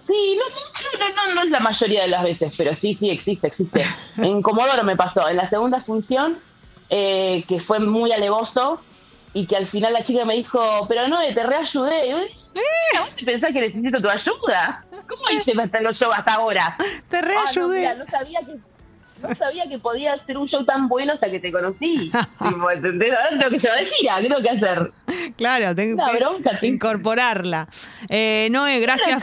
Sí, 0.06 0.38
no 0.40 0.46
mucho, 0.50 0.88
no, 1.00 1.26
no, 1.28 1.36
no 1.36 1.42
es 1.44 1.50
la 1.50 1.60
mayoría 1.60 2.02
de 2.04 2.08
las 2.10 2.24
veces, 2.24 2.54
pero 2.58 2.76
sí, 2.76 2.94
sí, 2.94 3.10
existe, 3.10 3.48
existe. 3.48 3.86
En 4.18 4.42
Comodoro 4.42 4.84
me 4.84 4.96
pasó, 4.96 5.28
en 5.30 5.38
la 5.38 5.50
segunda 5.50 5.82
función, 5.82 6.38
eh, 6.90 7.44
que 7.48 7.60
fue 7.60 7.80
muy 7.80 8.12
alevoso, 8.12 8.82
y 9.36 9.48
que 9.48 9.56
al 9.56 9.66
final 9.66 9.94
la 9.94 10.04
chica 10.04 10.26
me 10.26 10.36
dijo, 10.36 10.86
pero 10.88 11.08
no, 11.08 11.18
te 11.34 11.44
reayudé. 11.44 12.06
Y 12.08 12.12
yo, 12.12 12.18
"Eh, 12.20 13.00
¿Vos 13.00 13.10
te 13.16 13.26
pensás 13.26 13.52
que 13.52 13.62
necesito 13.62 14.00
tu 14.00 14.08
ayuda? 14.08 14.86
¿Cómo 15.10 15.24
hice 15.32 15.60
hasta 15.60 15.82
los 15.82 15.98
shows 15.98 16.14
hasta 16.16 16.34
ahora? 16.36 16.78
Te 17.10 17.18
Ah, 17.18 17.22
no, 17.22 17.28
reayudé. 17.28 17.80
mira, 17.80 17.96
no 17.96 18.06
sabía 18.06 18.40
que 18.42 18.58
no 19.24 19.36
sabía 19.36 19.68
que 19.68 19.80
podía 19.80 20.14
hacer 20.14 20.38
un 20.38 20.48
show 20.48 20.64
tan 20.66 20.88
bueno 20.88 21.14
hasta 21.14 21.30
que 21.32 21.40
te 21.40 21.52
conocí. 21.52 22.12
Tipo, 22.50 22.72
¿entendés? 22.72 23.14
Ahora 23.14 23.30
tengo 23.30 23.50
que 23.50 23.60
llevar 23.60 23.80
de 23.80 23.86
gira, 23.86 24.16
¿qué 24.22 24.28
tengo 24.28 24.42
que 24.42 24.50
hacer? 24.50 24.92
Claro, 25.38 25.76
tengo 25.76 26.04
que 26.06 26.18
bronca, 26.18 26.60
incorporarla. 26.62 27.68
Eh, 28.10 28.50
Noé, 28.52 28.80
gracias. 28.80 29.22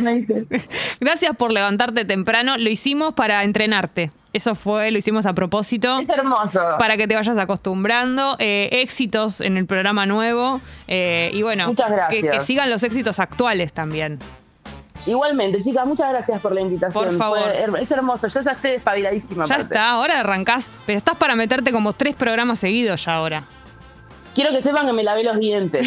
Me 0.00 0.14
dice. 0.16 0.46
Gracias 1.00 1.36
por 1.36 1.52
levantarte 1.52 2.04
temprano. 2.04 2.56
Lo 2.58 2.68
hicimos 2.68 3.14
para 3.14 3.44
entrenarte. 3.44 4.10
Eso 4.32 4.54
fue, 4.54 4.90
lo 4.90 4.98
hicimos 4.98 5.26
a 5.26 5.34
propósito. 5.34 6.00
Es 6.00 6.08
hermoso. 6.08 6.60
Para 6.78 6.96
que 6.96 7.06
te 7.06 7.14
vayas 7.14 7.38
acostumbrando. 7.38 8.36
Eh, 8.38 8.68
éxitos 8.72 9.40
en 9.40 9.56
el 9.56 9.66
programa 9.66 10.06
nuevo. 10.06 10.60
Eh, 10.88 11.30
y 11.32 11.42
bueno, 11.42 11.68
Muchas 11.68 11.90
gracias. 11.90 12.22
Que, 12.22 12.28
que 12.28 12.40
sigan 12.42 12.70
los 12.70 12.82
éxitos 12.82 13.18
actuales 13.18 13.72
también. 13.72 14.18
Igualmente, 15.06 15.62
chicas, 15.62 15.86
muchas 15.86 16.10
gracias 16.10 16.40
por 16.40 16.52
la 16.52 16.60
invitación. 16.60 17.04
Por 17.04 17.16
favor. 17.16 17.38
Fue 17.70 17.82
es 17.82 17.90
hermoso, 17.90 18.26
yo 18.26 18.40
ya 18.40 18.50
estoy 18.50 18.72
despabiladísima. 18.72 19.44
Ya 19.46 19.54
aparte. 19.54 19.74
está, 19.74 19.90
ahora 19.90 20.20
arrancás. 20.20 20.70
Pero 20.84 20.98
estás 20.98 21.16
para 21.16 21.36
meterte 21.36 21.70
como 21.72 21.92
tres 21.92 22.16
programas 22.16 22.58
seguidos 22.58 23.04
ya 23.04 23.14
ahora. 23.14 23.44
Quiero 24.34 24.50
que 24.50 24.62
sepan 24.62 24.86
que 24.86 24.92
me 24.92 25.02
lavé 25.02 25.24
los 25.24 25.38
dientes. 25.38 25.86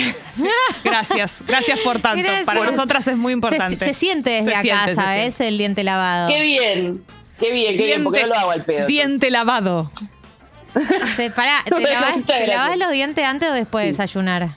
Gracias, 0.84 1.44
gracias 1.46 1.80
por 1.82 2.00
tanto. 2.00 2.24
Gracias. 2.24 2.48
Para 2.48 2.64
nosotras 2.64 3.08
es 3.08 3.16
muy 3.16 3.34
importante. 3.34 3.78
Se, 3.78 3.86
se 3.86 3.94
siente 3.94 4.32
desde 4.32 4.50
Se 4.50 4.56
acá, 4.56 4.86
siente, 4.86 5.04
siente. 5.32 5.48
El 5.48 5.58
diente 5.60 5.84
lavado. 5.84 6.30
qué 6.30 6.42
bien, 6.42 7.04
qué 7.40 7.52
bien, 7.52 7.78
qué 7.78 7.86
bien, 7.86 8.04
porque 8.04 8.22
no 8.22 8.30
lo 8.30 8.36
hago 8.36 8.50
al 8.50 8.64
pedo. 8.64 8.88
diente 8.88 9.30
lavado. 9.30 9.92
Se, 11.16 11.30
pará, 11.30 11.64
¿te, 11.64 11.80
lavás, 11.80 12.72
te 12.72 12.78
los 12.78 12.92
dientes 12.92 13.24
antes 13.24 13.50
o 13.50 13.54
después 13.54 13.84
de 13.84 13.90
desayunar? 13.90 14.50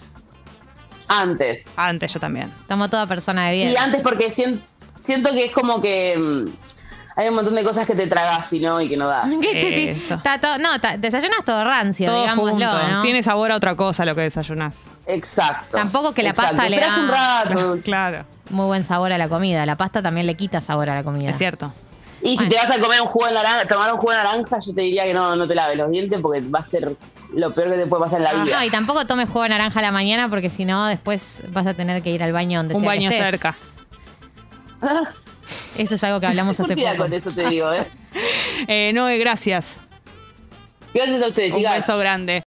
Antes. 1.21 1.67
Antes 1.77 2.13
yo 2.13 2.21
también. 2.21 2.53
Estamos 2.61 2.91
toda 2.91 3.07
persona 3.07 3.47
de 3.49 3.53
bien. 3.55 3.71
Sí, 3.71 3.77
antes 3.77 4.01
porque 4.03 4.31
sien- 4.33 4.61
siento 5.05 5.31
que 5.31 5.45
es 5.47 5.53
como 5.53 5.81
que 5.83 6.17
mm, 6.19 6.47
hay 7.17 7.29
un 7.29 7.35
montón 7.35 7.55
de 7.55 7.63
cosas 7.65 7.87
que 7.87 7.95
te 7.95 8.07
tragas 8.07 8.53
y 8.53 8.61
no 8.61 8.81
y 8.81 8.89
que 8.89 8.97
no 8.97 9.07
da. 9.07 9.25
¿Qué 9.41 9.53
te- 9.53 9.61
te- 9.61 9.91
Esto. 9.91 10.15
está 10.15 10.39
todo- 10.41 10.59
no, 10.59 10.81
ta- 10.81 10.97
desayunas 10.97 11.45
todo 11.45 11.63
rancio, 11.65 12.07
Todo 12.07 12.21
digámoslo, 12.23 12.51
junto. 12.71 12.89
¿no? 12.91 13.01
Tiene 13.03 13.23
sabor 13.23 13.53
a 13.53 13.57
otra 13.57 13.75
cosa 13.77 14.05
lo 14.05 14.15
que 14.15 14.23
desayunás. 14.23 14.87
Exacto. 15.07 15.77
Tampoco 15.77 16.13
que 16.15 16.23
la 16.23 16.31
Exacto. 16.31 16.57
pasta 16.57 16.69
le 16.71 16.77
Esperás 16.77 16.97
da- 16.97 17.03
un 17.03 17.09
rato. 17.11 17.79
Claro, 17.85 18.25
Muy 18.51 18.67
buen 18.67 18.85
sabor 18.85 19.13
a 19.13 19.19
la 19.19 19.29
comida. 19.29 19.65
La 19.67 19.77
pasta 19.77 20.03
también 20.03 20.27
le 20.27 20.35
quita 20.37 20.61
sabor 20.61 20.89
a 20.91 20.95
la 20.95 21.03
comida. 21.05 21.31
es 21.31 21.39
cierto. 21.39 21.73
Y 22.25 22.39
si 22.39 22.49
te 22.49 22.55
vas 22.55 22.71
a 22.71 22.81
comer 22.81 23.01
un 23.01 23.09
jugo 23.09 23.27
de 23.27 23.33
naranja, 23.35 23.67
tomar 23.67 23.93
un 23.93 23.99
jugo 23.99 24.13
de 24.13 24.19
naranja, 24.19 24.59
yo 24.61 24.73
te 24.75 24.81
diría 24.83 25.03
que 25.05 25.13
no, 25.13 25.35
no 25.35 25.49
te 25.49 25.57
laves 25.57 25.77
los 25.77 25.91
dientes 25.91 26.21
porque 26.23 26.41
va 26.43 26.61
a 26.61 26.65
ser 26.65 26.95
lo 27.35 27.53
peor 27.53 27.71
que 27.71 27.77
te 27.79 27.87
puede 27.87 28.03
pasar 28.05 28.19
en 28.19 28.25
la 28.25 28.33
vida. 28.45 28.59
No, 28.59 28.65
y 28.65 28.71
tampoco 28.71 29.07
tomes 29.07 29.29
jugo 29.29 29.43
de 29.45 29.49
naranja 29.51 29.79
a 29.79 29.83
la 29.83 29.93
mañana 29.93 30.29
porque 30.29 30.51
si 30.51 30.65
no, 30.65 30.87
después 30.87 31.43
vas 31.49 31.67
a 31.67 31.75
tener 31.75 32.03
que 32.03 32.11
ir 32.11 32.23
al 32.23 32.33
baño 32.33 32.59
donde 32.61 32.75
Un 32.75 32.81
sea 32.83 32.91
que 32.93 32.97
baño 32.99 33.11
estés. 33.11 33.31
cerca. 33.31 33.57
Eso 35.77 35.95
es 35.95 36.05
algo 36.05 36.21
que 36.21 36.27
hablamos 36.29 36.59
hace 36.61 36.77
poco. 36.77 36.97
con 36.97 37.13
eso 37.13 37.31
te 37.33 37.49
digo, 37.49 37.73
¿eh? 37.73 37.87
Eh, 38.69 38.93
Noé, 38.95 39.19
gracias. 39.19 39.77
Gracias 40.95 41.23
a 41.23 41.27
ustedes, 41.29 41.51
Un 41.53 41.59
chicas. 41.59 41.75
beso 41.77 41.97
grande. 41.99 42.41